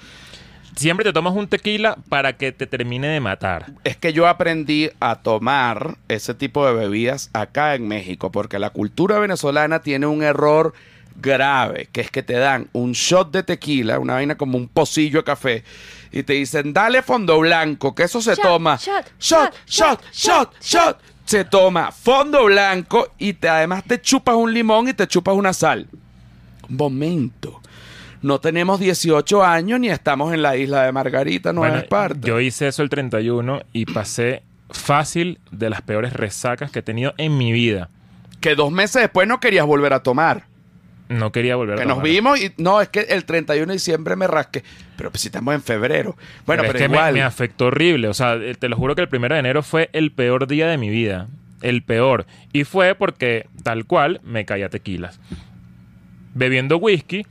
[0.76, 3.68] Siempre te tomas un tequila para que te termine de matar.
[3.86, 8.72] Es que yo aprendí a tomar ese tipo de bebidas acá en México, porque la
[8.72, 10.74] cultura venezolana tiene un error
[11.16, 15.20] grave, que es que te dan un shot de tequila, una vaina como un pocillo
[15.20, 15.63] de café,
[16.11, 18.78] y te dicen, dale fondo blanco, que eso se Shot, toma.
[18.78, 20.97] shot, shot, shot, shot, shot, shot, shot.
[21.26, 25.53] Se toma fondo blanco y te, además te chupas un limón y te chupas una
[25.53, 25.88] sal.
[26.70, 27.61] Un momento.
[28.22, 32.28] No tenemos 18 años ni estamos en la isla de Margarita, Nueva Bueno, Esparta.
[32.28, 37.13] Yo hice eso el 31 y pasé fácil de las peores resacas que he tenido
[37.18, 37.89] en mi vida.
[38.39, 40.45] que dos meses después no querías volver a tomar.
[41.10, 42.10] No quería volver a Que nos tomar.
[42.10, 44.64] vimos y no, es que el 31 de diciembre me rasqué.
[44.97, 46.16] Pero pues si estamos en febrero.
[46.45, 48.08] Bueno, pero, es que me- afectó horrible.
[48.08, 50.68] O sea, eh, te lo juro que el primero de enero fue el peor día
[50.68, 51.28] de mi vida.
[51.62, 52.26] El peor.
[52.53, 55.20] Y fue porque, tal cual, me caía tequilas.
[56.34, 57.26] Bebiendo whisky,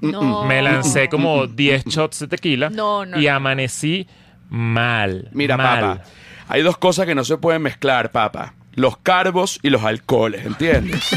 [0.00, 0.44] No.
[0.44, 4.06] me lancé como 10 shots de tequila No, no, y amanecí
[4.48, 5.28] mal.
[5.32, 5.80] Mira, mal.
[5.80, 6.02] papá.
[6.48, 8.54] Hay dos cosas que no se pueden mezclar, papá.
[8.76, 11.00] Los carbos y los alcoholes, ¿entiendes?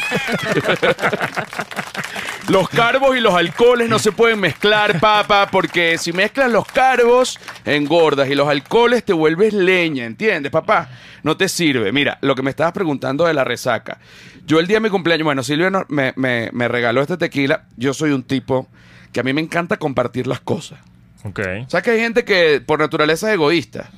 [2.49, 7.39] los carbos y los alcoholes no se pueden mezclar, papá, porque si mezclas los carbos,
[7.65, 10.89] engordas y los alcoholes te vuelves leña, ¿entiendes, papá?
[11.23, 11.91] No te sirve.
[11.91, 13.99] Mira, lo que me estabas preguntando de la resaca.
[14.45, 17.63] Yo el día de mi cumpleaños, bueno, Silvia no- me, me- me regaló este tequila.
[17.75, 18.67] Yo soy un tipo
[19.11, 20.79] que a mí me encanta compartir las cosas.
[21.23, 21.39] Ok.
[21.65, 23.89] O sea que hay gente que por naturaleza es egoísta.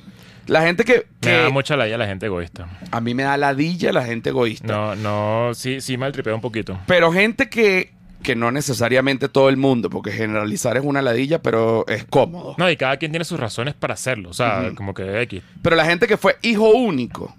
[0.46, 2.68] La gente que, Me da mucha la a la gente egoísta.
[2.90, 4.66] a mí me da ladilla la gente egoísta.
[4.66, 6.78] No, no, sí, sí maltripeo un poquito.
[6.86, 11.86] Pero gente que, que no necesariamente todo el mundo, porque generalizar es una ladilla, pero
[11.88, 12.54] es cómodo.
[12.58, 14.30] No, y cada quien tiene sus razones para hacerlo.
[14.30, 15.42] O sea, como que X.
[15.62, 17.34] Pero la gente que fue hijo único,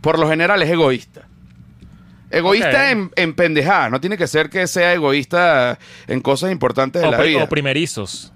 [0.00, 1.22] por lo general es egoísta.
[2.30, 7.08] Egoísta en, en pendejadas, no tiene que ser que sea egoísta en cosas importantes de
[7.08, 7.44] O, la vida.
[7.44, 8.32] o primerizos.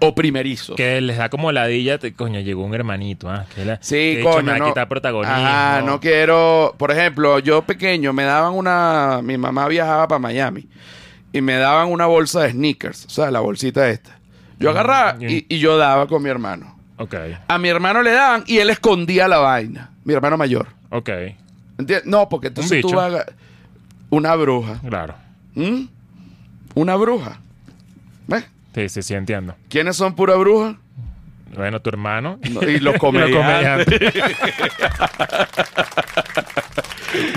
[0.00, 0.74] O primerizo.
[0.74, 1.98] Que les da como ladilla.
[1.98, 3.30] te- coño, llegó un hermanito.
[3.30, 3.46] ¿ah?
[3.54, 4.66] Que la- Sí, que coño, me va a no.
[4.68, 5.34] quitar protagonismo.
[5.36, 6.74] Ajá, no quiero.
[6.78, 9.20] Por ejemplo, yo pequeño me daban una.
[9.22, 10.66] Mi mamá viajaba para Miami
[11.32, 14.18] y me daban una bolsa de sneakers, o sea, la bolsita esta.
[14.58, 16.74] Yo agarraba Mm, y- y, yo daba con mi hermano.
[16.98, 17.14] Ok,
[17.48, 19.90] A mi hermano le daban y él escondía la vaina.
[20.04, 20.68] Mi hermano mayor.
[20.90, 21.10] ok.
[21.78, 22.06] ¿Entiendes?
[22.06, 23.26] No, porque entonces tú hagas.
[24.08, 24.80] Una bruja.
[24.88, 25.14] Claro.
[25.54, 25.82] ¿Mm?
[26.74, 27.38] Una bruja.
[28.28, 28.44] ¿Ves?
[28.76, 29.54] Sí, sí, sí, entiendo.
[29.70, 30.76] ¿Quiénes son pura bruja?
[31.54, 32.38] Bueno, tu hermano.
[32.50, 33.88] No, y los Y comediantes.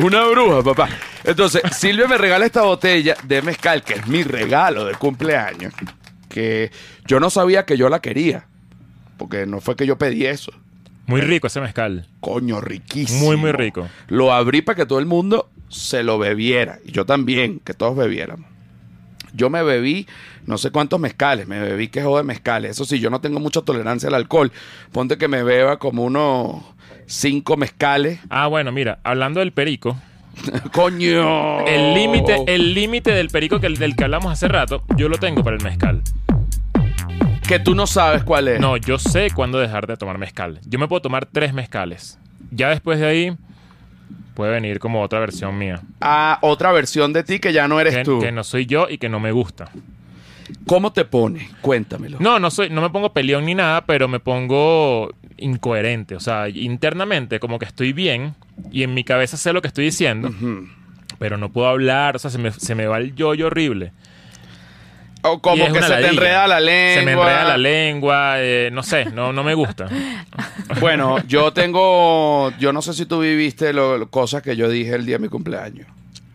[0.03, 0.89] Una bruja, papá.
[1.23, 5.73] Entonces, Silvia me regala esta botella de mezcal, que es mi regalo de cumpleaños,
[6.27, 6.71] que
[7.05, 8.45] yo no sabía que yo la quería,
[9.15, 10.51] porque no fue que yo pedí eso.
[11.05, 12.05] Muy rico ese mezcal.
[12.19, 13.27] Coño, riquísimo.
[13.27, 13.87] Muy, muy rico.
[14.09, 17.95] Lo abrí para que todo el mundo se lo bebiera, y yo también, que todos
[17.95, 18.59] bebiéramos.
[19.33, 20.07] Yo me bebí
[20.49, 22.71] no sé cuántos mezcales, me bebí quejo de mezcales.
[22.71, 24.51] Eso sí, yo no tengo mucha tolerancia al alcohol.
[24.91, 26.63] Ponte que me beba como unos
[27.05, 28.19] cinco mezcales.
[28.31, 29.95] Ah, bueno, mira, hablando del perico,
[30.73, 31.67] ¡Coño!
[31.67, 35.43] el límite, el límite del perico que, del que hablamos hace rato, yo lo tengo
[35.43, 36.01] para el mezcal.
[37.47, 38.59] Que tú no sabes cuál es.
[38.59, 40.59] No, yo sé cuándo dejar de tomar mezcal.
[40.65, 42.17] Yo me puedo tomar tres mezcales.
[42.49, 43.37] Ya después de ahí
[44.33, 45.79] puede venir como otra versión mía.
[46.01, 48.19] Ah, otra versión de ti que ya no eres Que, tú.
[48.19, 49.69] que no soy yo y que no me gusta.
[50.65, 51.49] ¿Cómo te pone?
[51.61, 52.17] Cuéntamelo.
[52.19, 56.15] No, no soy, no me pongo peleón ni nada, pero me pongo incoherente.
[56.15, 58.35] O sea, internamente como que estoy bien
[58.71, 60.31] y en mi cabeza sé lo que estoy diciendo,
[61.17, 62.15] pero no puedo hablar.
[62.15, 63.91] O sea, se me, se me va el yoyo horrible.
[65.21, 66.93] O como que se te enreda la lengua.
[66.99, 69.87] Se me enreda la lengua, eh, no sé, no, no me gusta.
[70.79, 72.51] Bueno, yo tengo.
[72.59, 75.23] Yo no sé si tú viviste lo, lo- cosas que yo dije el día de
[75.23, 75.87] mi cumpleaños.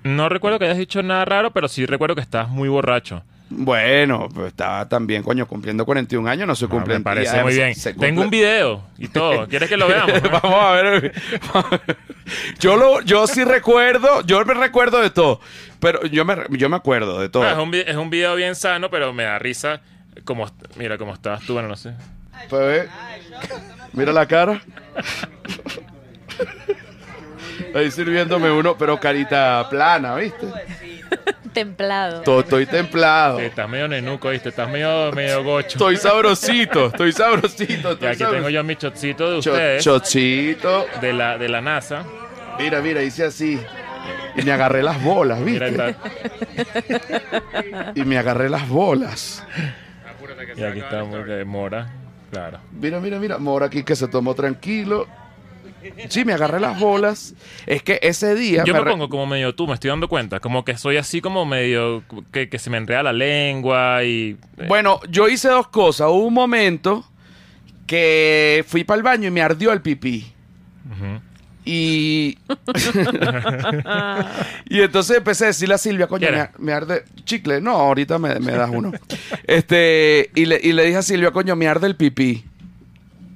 [0.03, 3.23] No recuerdo que hayas dicho nada raro, pero sí recuerdo que estás muy borracho.
[3.57, 7.53] Bueno, pues estaba también, coño, cumpliendo 41 años, no se Ah, cumple me parece muy
[7.53, 7.75] se- bien.
[7.75, 9.47] se Tengo un video y todo.
[9.49, 10.21] ¿Quieres que lo veamos?
[10.43, 11.13] Vamos a ver.
[12.59, 15.41] yo lo, yo sí recuerdo, yo me recuerdo de todo,
[15.81, 17.45] pero yo me, yo me acuerdo de todo.
[17.45, 19.81] Ah, es, un, es un video bien sano, pero me da risa.
[20.25, 20.47] Como,
[20.77, 21.93] mira cómo estás tú, bueno, no sé.
[22.49, 22.89] Pues
[23.93, 24.61] mira la cara.
[27.75, 30.47] Ahí sirviéndome uno, pero carita plana, ¿viste?
[31.55, 32.21] Templado.
[32.23, 33.39] To- Estoy templado.
[33.39, 34.51] Sí, estás medio nenuco, ¿viste?
[34.51, 35.69] Estás medio, medio gocho.
[35.69, 37.97] Estoy sabrosito, estoy sabrosito.
[38.01, 40.87] Y aquí tengo yo mi chocito de ustedes, Chochito.
[41.01, 42.05] de, la, de la NASA.
[42.59, 43.59] Mira, mira, hice así.
[44.37, 45.95] Y me agarré las bolas, ¿viste?
[47.95, 49.45] Y me agarré las bolas.
[50.57, 51.05] y aquí está
[51.47, 51.89] mora.
[52.31, 52.59] Claro.
[52.73, 53.39] Mira, mira, mira.
[53.39, 55.07] Mora aquí que se tomó tranquilo.
[56.09, 57.35] Sí, me agarré las bolas.
[57.67, 58.65] Es que ese día.
[58.65, 60.41] Yo me pongo como medio tú, me estoy dando cuenta.
[60.41, 64.37] Como que soy así como medio que, que se me enreda la lengua y...
[64.59, 66.09] eh, Bueno, yo hice dos cosas.
[66.09, 67.05] Hubo un momento
[67.87, 70.27] que fui para el baño y me ardió el pipí.
[71.67, 72.37] Y.
[74.69, 77.05] y entonces empecé a decirle a Silvia, coño, me, me arde.
[77.25, 78.93] Chicle, no, ahorita me, me das uno.
[79.47, 82.45] este, y le, y le dije a Silvia, coño, me arde el pipí.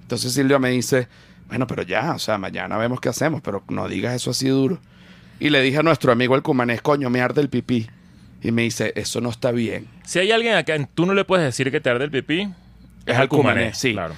[0.02, 1.08] Entonces Silvia me dice,
[1.48, 4.78] bueno, pero ya, o sea, mañana vemos qué hacemos, pero no digas eso así duro.
[5.40, 7.88] Y le dije a nuestro amigo el cumanés, coño, me arde el pipí.
[8.42, 9.88] Y me dice, eso no está bien.
[10.04, 12.48] Si hay alguien acá, tú no le puedes decir que te arde el pipí.
[13.06, 13.92] Es al cumané, sí.
[13.92, 14.14] Claro.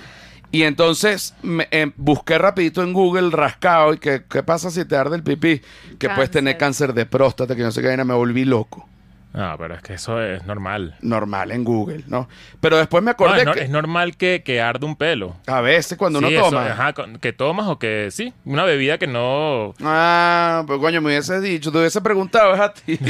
[0.53, 4.97] Y entonces me, em, busqué rapidito en Google rascado y que qué pasa si te
[4.97, 5.63] arde el pipí,
[5.99, 8.89] que puedes tener cáncer de próstata, que no sé qué vaina, me volví loco.
[9.33, 10.97] No, pero es que eso es normal.
[11.03, 12.29] Normal en Google, ¿no?
[12.61, 15.37] Pero después me No, acordé es, no- que es normal que, que arde un pelo.
[15.47, 16.67] a veces cuando uno eso, toma.
[16.73, 19.73] ajá, que tomas o que sí, una bebida que no...
[19.85, 22.99] Ah, pues coño, me hubiese dicho, te hubiese preguntado, es a ti.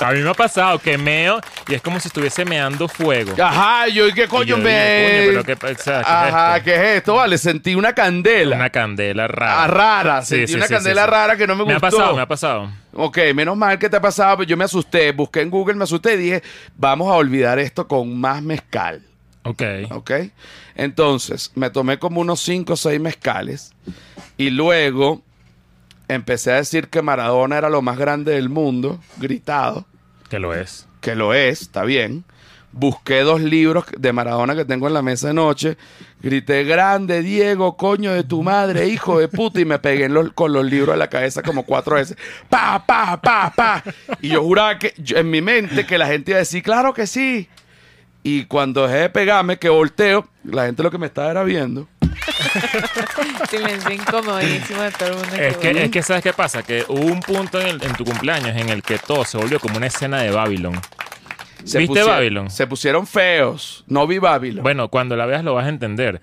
[0.00, 3.32] A mí me ha pasado que meo y es como si estuviese meando fuego.
[3.40, 5.28] Ajá, yo, ¿y qué Y coño yo me...?
[5.32, 6.64] coño, pero qué, o sea, ¿qué es Ajá, esto?
[6.64, 7.14] ¿qué es esto?
[7.14, 8.56] Vale, sentí una candela.
[8.56, 9.62] Una candela rara.
[9.64, 11.86] Ah, rara, Sí, sentí sí, una candela rara que no me Me gustó.
[11.86, 12.70] ha pasado, me ha pasado.
[12.92, 15.84] Ok, menos mal que te ha pasado, pero yo me asusté, busqué en Google, me
[15.84, 16.42] asusté y dije,
[16.76, 19.02] vamos a olvidar esto con más mezcal.
[19.44, 19.62] Ok.
[19.92, 20.10] ¿Ok?
[20.74, 23.72] Entonces, me tomé como unos 5 o 6 mezcales
[24.36, 25.22] y luego
[26.08, 29.86] empecé a decir que Maradona era lo más grande del mundo, gritado,
[30.28, 30.86] Que lo es.
[31.00, 32.24] que lo es, está bien.
[32.72, 35.76] Busqué dos libros de Maradona que tengo en la mesa de noche.
[36.22, 39.60] Grité, grande Diego, coño de tu madre, hijo de puta.
[39.60, 42.16] Y me pegué en los- con los libros a la cabeza como cuatro veces.
[42.48, 43.82] Pa, pa, pa, pa.
[44.20, 46.94] Y yo juraba que, yo- en mi mente, que la gente iba a decir, claro
[46.94, 47.48] que sí.
[48.22, 51.88] Y cuando dejé de pegarme, que volteo, la gente lo que me estaba era viendo.
[53.50, 55.34] Silencio incomodísimo de todo el mundo.
[55.36, 55.80] Es que, bueno.
[55.80, 56.62] es que, ¿sabes qué pasa?
[56.62, 59.58] Que hubo un punto en, el- en tu cumpleaños en el que todo se volvió
[59.58, 60.78] como una escena de Babylon.
[61.64, 62.50] Se ¿Viste pusieron- Babylon?
[62.50, 63.84] Se pusieron feos.
[63.86, 64.62] No vi Babylon.
[64.62, 66.20] Bueno, cuando la veas lo vas a entender.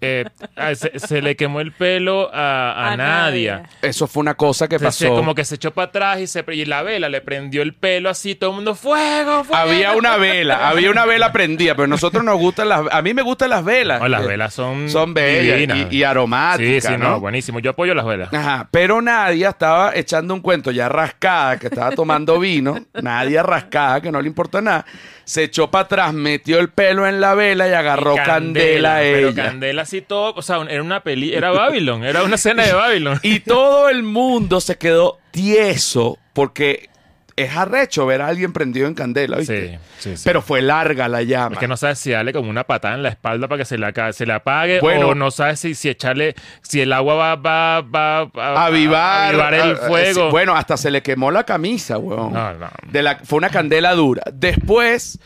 [0.00, 0.24] Eh,
[0.56, 3.56] ah, se, se le quemó el pelo a, a, A Nadia.
[3.58, 3.70] Nadia.
[3.82, 5.08] Eso fue una cosa que pasó.
[5.14, 8.10] como que se echó para atrás y, se, y la vela le prendió el pelo
[8.10, 9.56] así, todo el mundo, ¡fuego, fuego!
[9.56, 13.14] Había una vela, había una vela prendida, pero a nosotros nos gustan las, a mí
[13.14, 14.00] me gustan las velas.
[14.00, 17.10] No, las velas son son bellas y, y aromáticas, Sí, sí, ¿no?
[17.12, 17.58] no, buenísimo.
[17.60, 18.32] Yo apoyo las velas.
[18.34, 24.00] Ajá, pero Nadia estaba echando un cuento ya rascada, que estaba tomando vino, Nadia rascada,
[24.02, 24.84] que no le importa nada,
[25.24, 29.00] se echó para atrás, metió el pelo en la vela y agarró Y candela, a
[29.00, 29.44] pero ella.
[29.46, 33.18] Candela así todo, o sea, era una peli, era Babylon, era una escena de Babylon.
[33.22, 36.88] Y todo el mundo se quedó tieso porque
[37.36, 39.78] es arrecho ver a alguien prendido en candela, ¿viste?
[39.98, 40.22] Sí, sí, sí.
[40.24, 41.52] Pero fue larga la llama.
[41.52, 43.76] Es que no sabes si darle como una patada en la espalda para que se
[43.76, 45.08] le, aca- se le apague Bueno.
[45.08, 49.48] o no sabes si, si echarle, si el agua va, va, va, va avivar, a
[49.48, 50.30] avivar el fuego.
[50.30, 52.32] bueno, hasta se le quemó la camisa, weón.
[52.32, 52.70] No, no.
[52.90, 54.22] De la, fue una candela dura.
[54.32, 55.18] Después,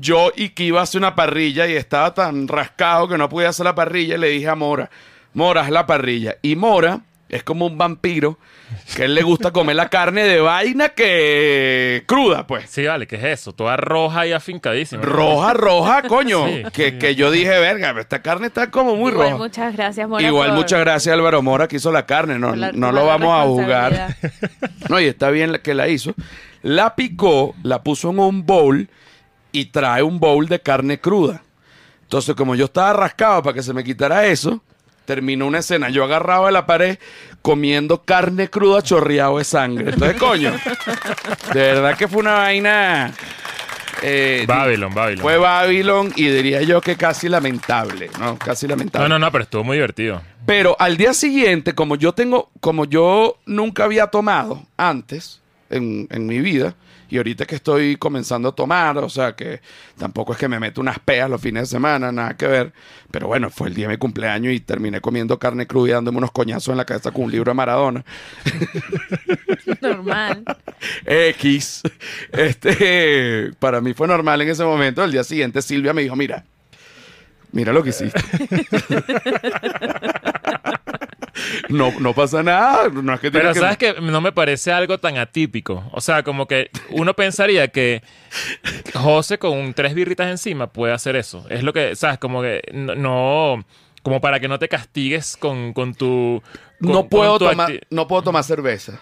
[0.00, 3.48] yo y que iba a hacer una parrilla y estaba tan rascado que no podía
[3.50, 4.90] hacer la parrilla, y le dije a Mora,
[5.34, 6.36] Mora, haz la parrilla.
[6.42, 8.38] Y Mora es como un vampiro
[8.96, 12.68] que a él le gusta comer la carne de vaina que cruda, pues.
[12.70, 13.52] Sí, vale, ¿qué es eso?
[13.52, 15.02] Toda roja y afincadísima.
[15.02, 16.46] Roja, roja, coño.
[16.46, 19.42] Sí, que, que yo dije, verga, esta carne está como muy Igual, roja.
[19.42, 20.22] muchas gracias, Mora.
[20.26, 22.38] Igual, por- muchas gracias Álvaro Mora que hizo la carne.
[22.38, 24.16] No, la- no lo vamos a jugar.
[24.88, 26.14] No, y está bien la- que la hizo.
[26.62, 28.88] La picó, la puso en un bowl
[29.60, 31.42] y trae un bowl de carne cruda.
[32.02, 34.62] Entonces, como yo estaba rascado para que se me quitara eso,
[35.04, 35.88] terminó una escena.
[35.90, 36.98] Yo agarrado de la pared
[37.42, 39.90] comiendo carne cruda chorreado de sangre.
[39.92, 40.52] Entonces, coño,
[41.52, 43.12] de verdad que fue una vaina.
[44.02, 45.22] eh, Babylon, Babylon.
[45.22, 48.38] Fue Babylon y diría yo que casi lamentable, ¿no?
[48.38, 49.08] Casi lamentable.
[49.08, 50.22] No, no, no, pero estuvo muy divertido.
[50.46, 56.26] Pero al día siguiente, como yo tengo, como yo nunca había tomado antes en, en
[56.26, 56.74] mi vida,
[57.08, 59.60] y ahorita que estoy comenzando a tomar, o sea que
[59.96, 62.72] tampoco es que me meto unas peas los fines de semana, nada que ver.
[63.10, 66.18] Pero bueno, fue el día de mi cumpleaños y terminé comiendo carne cruda y dándome
[66.18, 68.04] unos coñazos en la cabeza con un libro de Maradona.
[69.80, 70.44] Normal.
[71.06, 71.82] X.
[72.32, 75.02] Este, para mí fue normal en ese momento.
[75.02, 76.44] El día siguiente Silvia me dijo, mira,
[77.52, 78.20] mira lo que hiciste.
[81.68, 82.88] no, no pasa nada.
[82.88, 85.84] No es que Pero que- sabes que no me parece algo tan atípico.
[85.92, 88.02] O sea, como que uno pensaría que
[88.94, 91.44] José con tres birritas encima puede hacer eso.
[91.48, 93.64] Es lo que, sabes, como que no,
[94.02, 96.42] como para que no te castigues con, con tu...
[96.80, 99.00] con- no, puedo con tu tomar, no puedo tomar cerveza.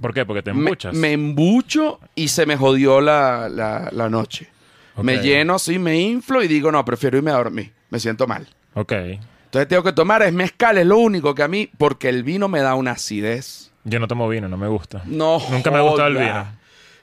[0.00, 0.24] ¿Por qué?
[0.24, 0.94] Porque te embuchas.
[0.94, 4.48] me embucho y se me jodió la, la- la noche.
[5.02, 7.72] Me lleno así, me inflo y digo, no, prefiero irme a dormir.
[7.90, 8.48] Me siento mal.
[8.74, 8.92] Ok.
[8.92, 12.48] Entonces tengo que tomar, es mezcal, es lo único que a mí, porque el vino
[12.48, 13.72] me da una acidez.
[13.84, 15.02] Yo no tomo vino, no me gusta.
[15.06, 16.46] No Nunca me ha gustado el vino.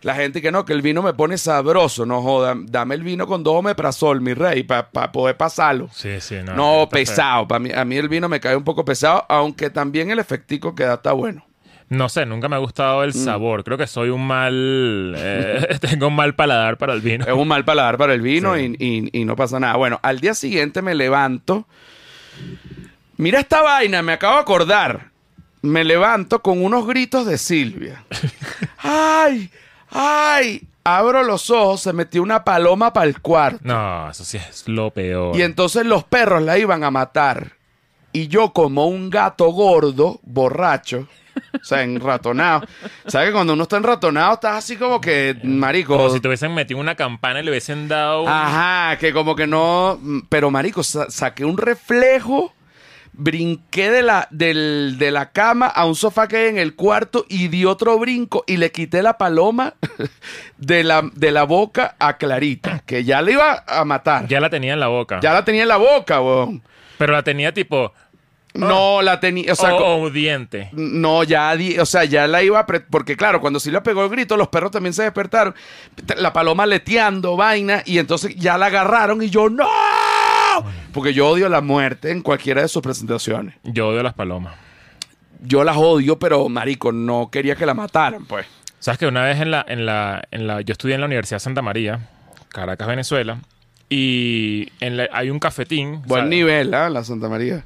[0.02, 2.56] La gente que no, que el vino me pone sabroso, no joda.
[2.58, 5.90] Dame el vino con dos omeprazol, mi rey, para poder pasarlo.
[5.92, 6.54] Sí, sí, no.
[6.56, 7.48] No, pesado.
[7.48, 10.76] Para mí, a mí el vino me cae un poco pesado, aunque también el efectico
[10.76, 11.47] que da está bueno.
[11.90, 13.04] No sé, nunca me ha gustado Mm.
[13.04, 13.64] el sabor.
[13.64, 15.14] Creo que soy un mal...
[15.18, 17.26] eh, tengo un mal paladar para el vino.
[17.26, 18.76] Es un mal paladar para el vino Sí.
[18.78, 19.76] y, y- y no pasa nada.
[19.78, 21.66] Bueno, al día siguiente me levanto.
[23.18, 25.10] Mira esta vaina, me acabo de acordar.
[25.62, 28.04] Me levanto con unos gritos de Silvia.
[28.80, 29.50] ¡Ay!
[29.90, 30.62] ¡Ay!
[30.84, 33.60] Abro los ojos, se metió una paloma para el cuarto.
[33.64, 35.36] No, eso sí es lo peor.
[35.38, 37.54] Y entonces los perros la iban a matar.
[38.14, 41.08] Y yo, como un gato gordo, borracho,
[41.62, 42.64] O sea, enratonado.
[43.08, 45.97] ¿Sabes que cuando uno está enratonado, estás así como que, marico.
[45.97, 48.24] Como si te hubiesen metido una campana y le hubiesen dado.
[48.24, 49.99] un- Ajá, que como que no.
[50.30, 52.53] Pero, marico, sa- saqué un reflejo.
[53.20, 57.26] Brinqué de la, del- de la cama a un sofá que hay en el cuarto
[57.28, 59.74] y di otro brinco y le quité la paloma
[60.58, 64.28] de la, de la boca a Clarita, que ya le iba a matar.
[64.28, 65.20] Ya la tenía en la boca.
[65.20, 66.62] Ya la tenía en la boca, weón.
[66.99, 67.91] Pero la tenía tipo.
[68.60, 70.70] No la tenía, o sea, o, o diente.
[70.74, 72.66] no, ya, di- o sea, ya la iba a...
[72.66, 75.53] Porque claro, cuando Silvia pegó el grito, los perros también se despertaron.
[76.18, 79.68] La paloma leteando, vaina, y entonces ya la agarraron y yo, ¡no!
[80.93, 83.55] Porque yo odio la muerte en cualquiera de sus presentaciones.
[83.64, 84.55] Yo odio las palomas.
[85.41, 88.47] Yo las odio, pero, marico, no quería que la mataran, pues.
[88.80, 91.39] ¿Sabes que una vez en la, en la, en la, yo estudié en la Universidad
[91.39, 92.10] Santa María,
[92.49, 93.39] Caracas, Venezuela,
[93.89, 96.01] y en la- hay un cafetín.
[96.05, 96.89] Buen o sea, nivel, ¿ah?
[96.89, 97.64] La Santa María.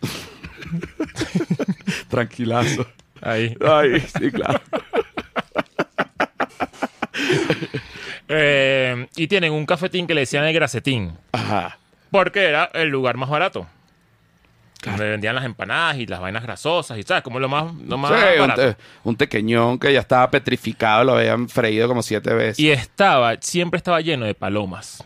[2.08, 2.86] Tranquilazo.
[3.22, 3.56] Ahí.
[3.66, 4.60] Ay, sí, claro.
[8.28, 11.78] Eh, y tienen un cafetín que le decían el gracetín, Ajá.
[12.10, 13.66] porque era el lugar más barato.
[14.84, 18.12] Donde vendían las empanadas y las vainas grasosas y sabes, como lo más, lo más
[18.12, 18.62] Sí, un, barato.
[18.62, 22.58] te- un tequeñón que ya estaba petrificado, lo habían freído como siete veces.
[22.58, 25.04] Y estaba, siempre estaba lleno de palomas.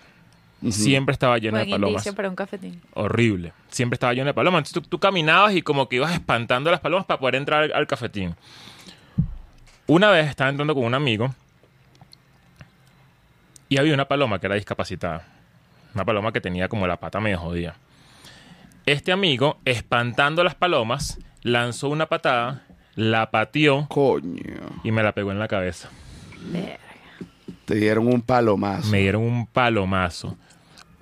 [0.73, 2.09] Siempre estaba lleno Buen de palomas.
[2.15, 2.81] para un cafetín.
[2.95, 3.53] Horrible.
[3.71, 4.61] Siempre estaba lleno de palomas.
[4.61, 7.62] Entonces tú, tú caminabas y como que ibas espantando a las palomas para poder entrar
[7.65, 8.35] al, al cafetín.
[9.87, 11.35] Una vez estaba entrando con un amigo
[13.69, 15.27] y había una paloma que era discapacitada.
[15.95, 17.77] Una paloma que tenía como la pata medio jodida.
[18.87, 22.65] Este amigo, espantando a las palomas, lanzó una patada,
[22.97, 24.43] la pateó Coño.
[24.83, 25.89] y me la pegó en la cabeza.
[26.53, 26.79] Verga.
[27.65, 28.91] Te dieron un palomazo.
[28.91, 30.37] Me dieron un palomazo.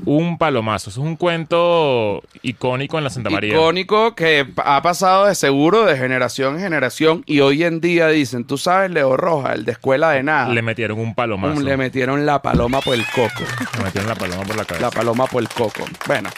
[0.05, 0.91] Un palomazo.
[0.91, 3.55] Eso es un cuento icónico en la Santa María.
[3.55, 8.45] Icónico que ha pasado de seguro de generación en generación y hoy en día dicen,
[8.45, 10.49] tú sabes, Leo Roja, el de escuela de nada.
[10.49, 11.61] Le metieron un palomazo.
[11.61, 13.45] Le metieron la paloma por el coco.
[13.79, 14.87] Le metieron la paloma por la cabeza.
[14.87, 15.85] La paloma por el coco.
[16.07, 16.31] Bueno,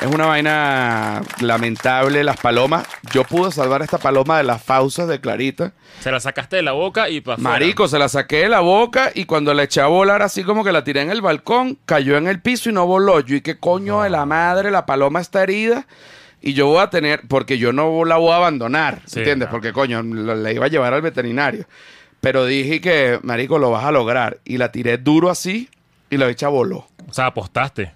[0.00, 2.86] es una vaina lamentable las palomas.
[3.12, 5.72] Yo pude salvar esta paloma de las fauces de Clarita.
[6.00, 9.10] Se la sacaste de la boca y para Marico, se la saqué de la boca
[9.14, 12.16] y cuando la eché a volar así como que la tiré en el balcón, cayó
[12.16, 13.20] en el piso y no voló.
[13.20, 15.86] Yo y qué coño de la madre, la paloma está herida
[16.40, 19.48] y yo voy a tener, porque yo no la voy a abandonar, Sí, ¿entiendes?
[19.50, 21.66] Porque coño, la, la iba a llevar al veterinario.
[22.22, 24.40] Pero dije que, Marico, lo vas a lograr.
[24.44, 25.68] Y la tiré duro así
[26.10, 26.86] y la bicha voló.
[27.08, 27.92] O sea, apostaste.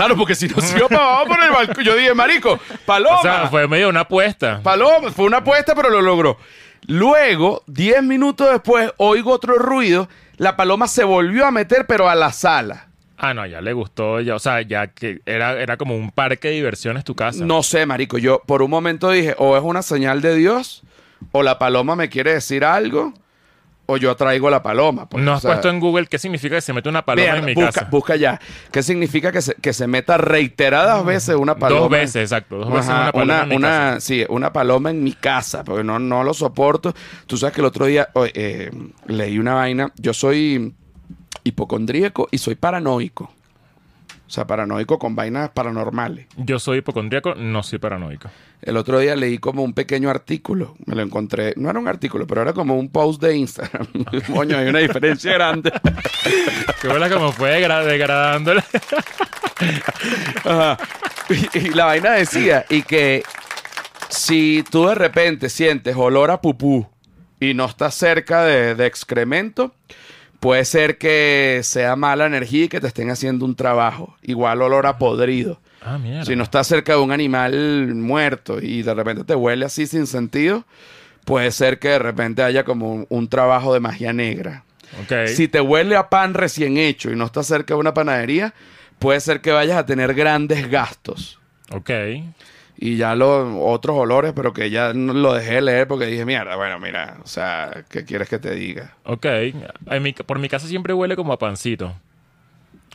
[0.00, 3.18] Claro, porque si no se iba para por el balcón, yo dije, Marico, paloma.
[3.18, 4.62] O sea, fue medio una apuesta.
[4.62, 6.38] Paloma, fue una apuesta, pero lo logró.
[6.86, 10.08] Luego, 10 minutos después, oigo otro ruido.
[10.38, 12.88] La paloma se volvió a meter, pero a la sala.
[13.18, 14.22] Ah, no, ya le gustó.
[14.22, 17.44] Ya, o sea, ya que era, era como un parque de diversiones tu casa.
[17.44, 18.16] No sé, marico.
[18.16, 20.82] Yo por un momento dije, o es una señal de Dios,
[21.30, 23.12] o la paloma me quiere decir algo,
[23.90, 25.08] o yo traigo la paloma.
[25.08, 25.22] pues.
[25.24, 27.38] ¿No O has sea, puesto en Google qué significa que se mete una paloma vean,
[27.38, 27.88] en mi busca, casa?
[27.90, 28.40] busca ya.
[28.70, 31.80] ¿Qué significa que se, que se meta reiteradas veces una paloma?
[31.80, 32.58] Dos veces, exacto.
[32.58, 34.00] Dos veces Ajá, una paloma en mi una- casa.
[34.00, 36.94] Sí, una paloma en mi casa, porque no, no lo soporto.
[37.26, 38.70] Tú sabes que el otro día eh,
[39.06, 39.92] leí una vaina.
[39.96, 40.72] Yo soy
[41.44, 43.32] hipocondríaco y soy paranoico.
[44.30, 46.28] O sea, paranoico con vainas paranormales.
[46.36, 48.30] Yo soy hipocondríaco, no soy paranoico.
[48.62, 50.76] El otro día leí como un pequeño artículo.
[50.86, 51.52] Me lo encontré.
[51.56, 53.88] No era un artículo, pero era como un post de Instagram.
[54.32, 55.72] Coño, hay una diferencia grande.
[56.80, 58.62] Qué bola como fue degra- degradándole.
[60.44, 60.78] Ajá.
[61.28, 63.24] Y, y la vaina decía, y que
[64.10, 66.86] si tú de repente sientes olor a pupú
[67.40, 69.74] y no estás cerca de, de excremento,
[70.40, 74.16] puede ser que sea mala energía y que te estén haciendo un trabajo.
[74.22, 75.60] Igual olor a podrido.
[75.82, 76.24] Ah, mierda.
[76.24, 80.06] Si no estás cerca de un animal muerto y de repente te huele así sin
[80.06, 80.64] sentido,
[81.24, 84.64] puede ser que de repente haya como un, un trabajo de magia negra.
[85.28, 88.54] Si te huele a pan recién hecho y no estás cerca de una panadería,
[88.98, 91.38] puede ser que vayas a tener grandes gastos.
[91.70, 91.90] Ok.
[92.82, 96.56] Y ya los otros olores, pero que ya lo dejé de leer porque dije, mierda,
[96.56, 98.94] bueno, mira, o sea, ¿qué quieres que te diga?
[99.04, 99.26] Ok.
[99.26, 101.94] En mi- por mi casa siempre huele como a pancito.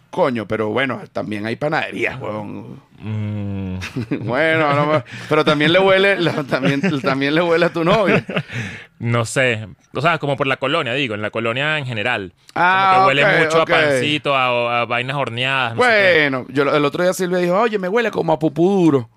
[0.09, 2.79] Coño, pero bueno, también hay panaderías, huevón.
[2.99, 3.75] Mm,
[4.25, 6.17] bueno, no pero también le huele,
[6.49, 8.25] también, también le huele a tu novia.
[8.99, 9.67] no sé.
[9.93, 12.33] O sea, como por la colonia, digo, en la colonia en general.
[12.55, 15.75] Ah, como que huele ok, mucho a pancito, a, a vainas horneadas.
[15.75, 15.87] no sé.
[16.29, 19.09] Bueno, yo el otro día Silvia dijo, oye, me huele como a pupú duro.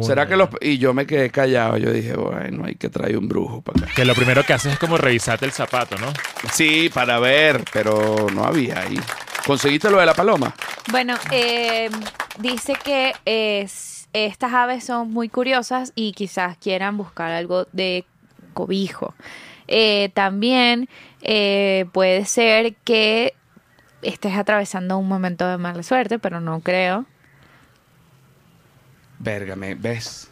[0.00, 0.48] ¿Será que los...?
[0.60, 1.76] Y yo me quedé callado.
[1.76, 3.92] Yo dije, bueno, hay que traer un brujo para acá.
[3.94, 6.06] Que lo primero que haces es como revisarte el zapato, ¿no?
[6.52, 8.98] Sí, para ver, pero no había ahí.
[9.46, 10.54] ¿Conseguiste lo de la paloma?
[10.90, 11.90] Bueno, eh,
[12.38, 18.04] dice que es- estas aves son muy curiosas y quizás quieran buscar algo de
[18.54, 19.14] cobijo.
[19.68, 20.88] Eh, también
[21.22, 23.34] eh, puede ser que
[24.02, 27.06] estés atravesando un momento de mala suerte, pero no creo.
[29.22, 30.28] Verga, me ves.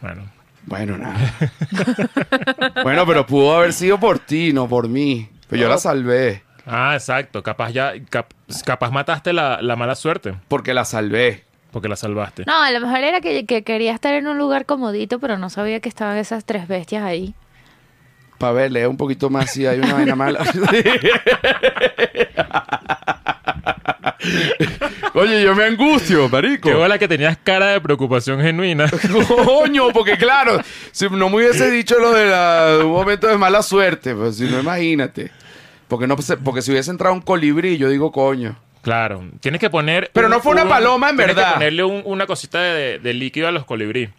[0.00, 0.22] Bueno,
[0.64, 1.16] Bueno, nada.
[2.84, 5.28] bueno, pero pudo haber sido por ti, no por mí.
[5.48, 6.42] Pero yo la salvé.
[6.66, 7.42] Ah, exacto.
[7.42, 8.32] Capaz ya, cap-
[8.64, 11.44] capaz mataste la, la mala suerte Porque la salvé.
[11.72, 12.44] porque la salvaste.
[12.46, 15.50] No, a lo mejor era que, que quería estar en un lugar comodito, pero no
[15.50, 17.34] sabía que estaban esas tres bestias ahí.
[18.38, 20.40] Para ver, lee un poquito más si hay una vaina mala.
[25.18, 26.68] Oye, yo me angustio, marico.
[26.68, 28.86] Qué bola que tenías cara de preocupación genuina.
[29.46, 30.60] Coño, porque claro,
[30.92, 34.36] si no me hubiese dicho lo de, la- de un momento de mala suerte, pues
[34.36, 35.30] si no, imagínate.
[35.88, 38.56] Porque, no, porque si hubiese entrado un colibrí, yo digo, coño.
[38.82, 40.10] Claro, tienes que poner.
[40.12, 41.48] Pero no fue una paloma, en tienes verdad.
[41.50, 44.10] que ponerle un- una cosita de, de líquido a los colibrí.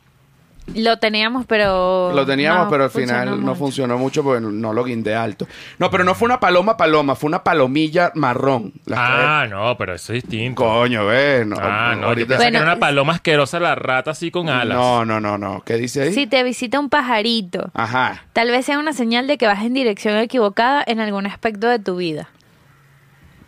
[0.76, 2.12] Lo teníamos, pero...
[2.14, 3.56] Lo teníamos, no pero al funcionó final no mucho.
[3.56, 5.48] funcionó mucho porque no, no lo guindé alto.
[5.80, 8.74] No, pero no fue una paloma paloma, fue una palomilla marrón.
[8.86, 10.62] Las Ah, no, pero eso es distinto.
[10.64, 11.46] Coño, ve.
[11.46, 14.78] No, ah, no, yo ahorita- que era una paloma asquerosa la rata así con alas.
[14.78, 15.62] No, no, no, no.
[15.66, 16.14] ¿Qué dice ahí?
[16.14, 18.24] Si te visita un pajarito, Ajá.
[18.34, 21.80] tal vez sea una señal de que vas en dirección equivocada en algún aspecto de
[21.80, 22.30] tu vida.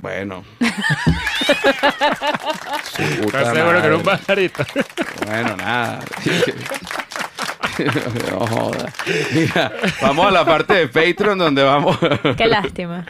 [0.01, 0.45] Bueno.
[2.97, 4.63] ¿Estás seguro que era un pajarito?
[5.25, 5.99] Bueno, nada.
[8.31, 8.93] no joda.
[9.33, 9.71] Mira,
[10.01, 11.97] vamos a la parte de Patreon donde vamos.
[12.37, 13.05] Qué lástima.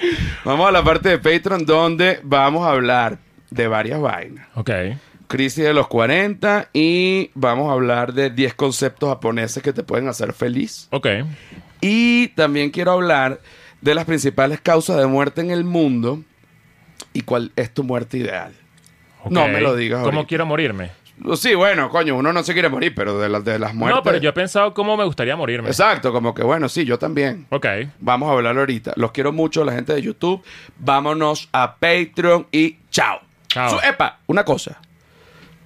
[0.45, 3.17] vamos a la parte de Patreon donde vamos a hablar
[3.49, 4.47] de varias vainas.
[4.55, 4.69] ok.
[5.27, 10.07] Crisis de los 40 y vamos a hablar de 10 conceptos japoneses que te pueden
[10.07, 10.87] hacer feliz.
[10.89, 11.05] Ok.
[11.81, 13.39] Y también quiero hablar
[13.81, 16.23] de las principales causas de muerte en el mundo
[17.13, 18.53] y cuál es tu muerte ideal.
[19.29, 20.27] No me lo digas ¿Cómo ahorita.
[20.29, 20.89] quiero morirme?
[21.35, 23.97] Sí, bueno, coño, uno no se quiere morir, pero de las, de las muertes.
[23.97, 25.67] No, pero yo he pensado cómo me gustaría morirme.
[25.69, 27.45] Exacto, como que bueno, sí, yo también.
[27.49, 27.65] Ok.
[27.99, 28.93] Vamos a hablar ahorita.
[28.95, 30.41] Los quiero mucho, la gente de YouTube.
[30.77, 33.19] Vámonos a Patreon y chao.
[33.47, 33.69] Chao.
[33.71, 34.79] Su- epa, una cosa.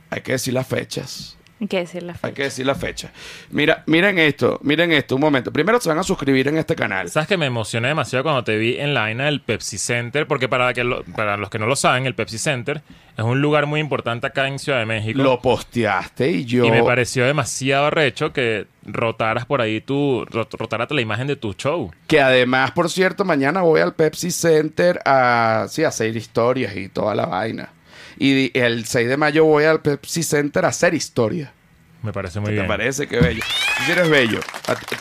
[0.09, 1.37] Hay que decir las fechas.
[1.63, 2.33] Hay que decir la Hay fecha.
[2.33, 3.11] que decir la fecha.
[3.51, 5.51] Mira, miren esto, miren esto, un momento.
[5.51, 7.09] Primero se van a suscribir en este canal.
[7.09, 10.49] Sabes que me emocioné demasiado cuando te vi en la vaina del Pepsi Center, porque
[10.49, 12.81] para, que lo- para los que no lo saben, el Pepsi Center
[13.17, 15.21] es un lugar muy importante acá en Ciudad de México.
[15.23, 16.65] Lo posteaste y yo.
[16.65, 21.35] Y me pareció demasiado recho que rotaras por ahí tu, rot- rotaras la imagen de
[21.35, 21.91] tu show.
[22.07, 26.89] Que además, por cierto, mañana voy al Pepsi Center a, sí, a hacer historias y
[26.89, 27.69] toda la vaina.
[28.25, 31.51] Y el 6 de mayo voy al Pepsi Center a hacer historia.
[32.03, 32.63] Me parece muy ¿Qué bien.
[32.65, 33.07] te parece?
[33.07, 33.43] Qué bello.
[33.85, 34.39] Sí eres bello.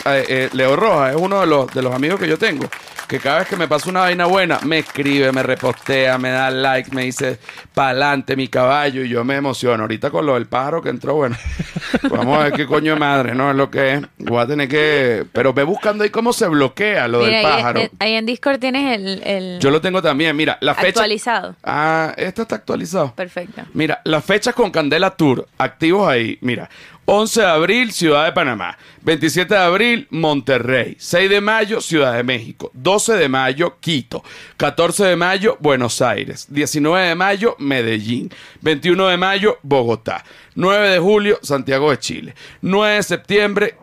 [0.04, 2.68] A- a- eh, Leo Rojas es uno de los, de los amigos que yo tengo.
[3.09, 6.50] Que cada vez que me pasa una vaina buena, me escribe, me repostea, me da
[6.50, 7.38] like, me dice
[7.74, 9.82] pa'lante mi caballo y yo me emociono.
[9.84, 11.36] Ahorita con lo del pájaro que entró, bueno,
[12.11, 13.50] vamos a ver qué coño de madre, ¿no?
[13.50, 14.03] Es lo que es.
[14.18, 15.24] Voy a tener que.
[15.32, 17.80] Pero ve buscando ahí cómo se bloquea lo Mira, del ahí, pájaro.
[17.98, 20.34] ahí en Discord tienes el, el Yo lo tengo también.
[20.36, 20.88] Mira, la fecha.
[20.88, 21.55] actualizado.
[21.64, 23.14] Ah, esto está actualizado.
[23.14, 23.62] Perfecto.
[23.74, 26.38] Mira, las fechas con Candela Tour, activos ahí.
[26.40, 26.70] Mira,
[27.05, 28.78] 11 de abril, Ciudad de Panamá.
[29.03, 30.96] 27 de abril, Monterrey.
[30.98, 32.70] 6 de mayo, Ciudad de México.
[32.74, 34.22] 12 de mayo, Quito.
[34.57, 36.46] 14 de mayo, Buenos Aires.
[36.48, 38.30] 19 de mayo, Medellín.
[38.61, 40.24] 21 de mayo, Bogotá.
[40.55, 42.34] 9 de julio, Santiago de Chile.
[42.61, 43.74] 9 de septiembre,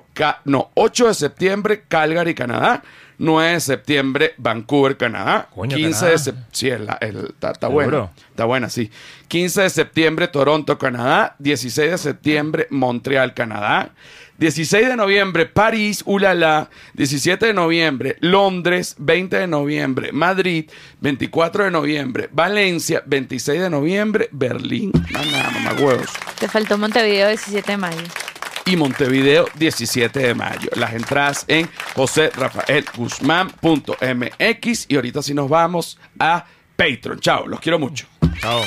[0.46, 2.84] no, 8 de septiembre, Calgary, Canadá.
[3.20, 5.48] 9 de septiembre, Vancouver, Canadá.
[5.54, 6.12] Coño, 15 Canadá.
[6.12, 6.50] de septiembre.
[6.54, 7.74] Sí, es la- el- está, está Seguro.
[7.90, 8.12] bueno.
[8.32, 8.90] Está buena, sí.
[9.28, 11.36] 15 de septiembre, Toronto, Canadá.
[11.40, 13.92] 16 de septiembre, Montreal, Canadá.
[14.38, 16.70] 16 de noviembre, París, ulala.
[16.94, 18.96] 17 de noviembre, Londres.
[18.98, 20.70] 20 de noviembre, Madrid.
[21.02, 23.04] 24 de noviembre, Valencia.
[23.06, 24.94] 26 de noviembre, Berlín.
[25.12, 26.08] Nada, mamá huevos.
[26.40, 27.98] Te faltó Montevideo 17 de mayo.
[28.66, 30.70] Y Montevideo, 17 de mayo.
[30.76, 34.86] Las entradas en joserrafaelguzmán.mx.
[34.90, 36.46] Y ahorita sí nos vamos a
[36.76, 37.20] Patreon.
[37.20, 38.06] Chao, los quiero mucho.
[38.40, 38.62] Chao.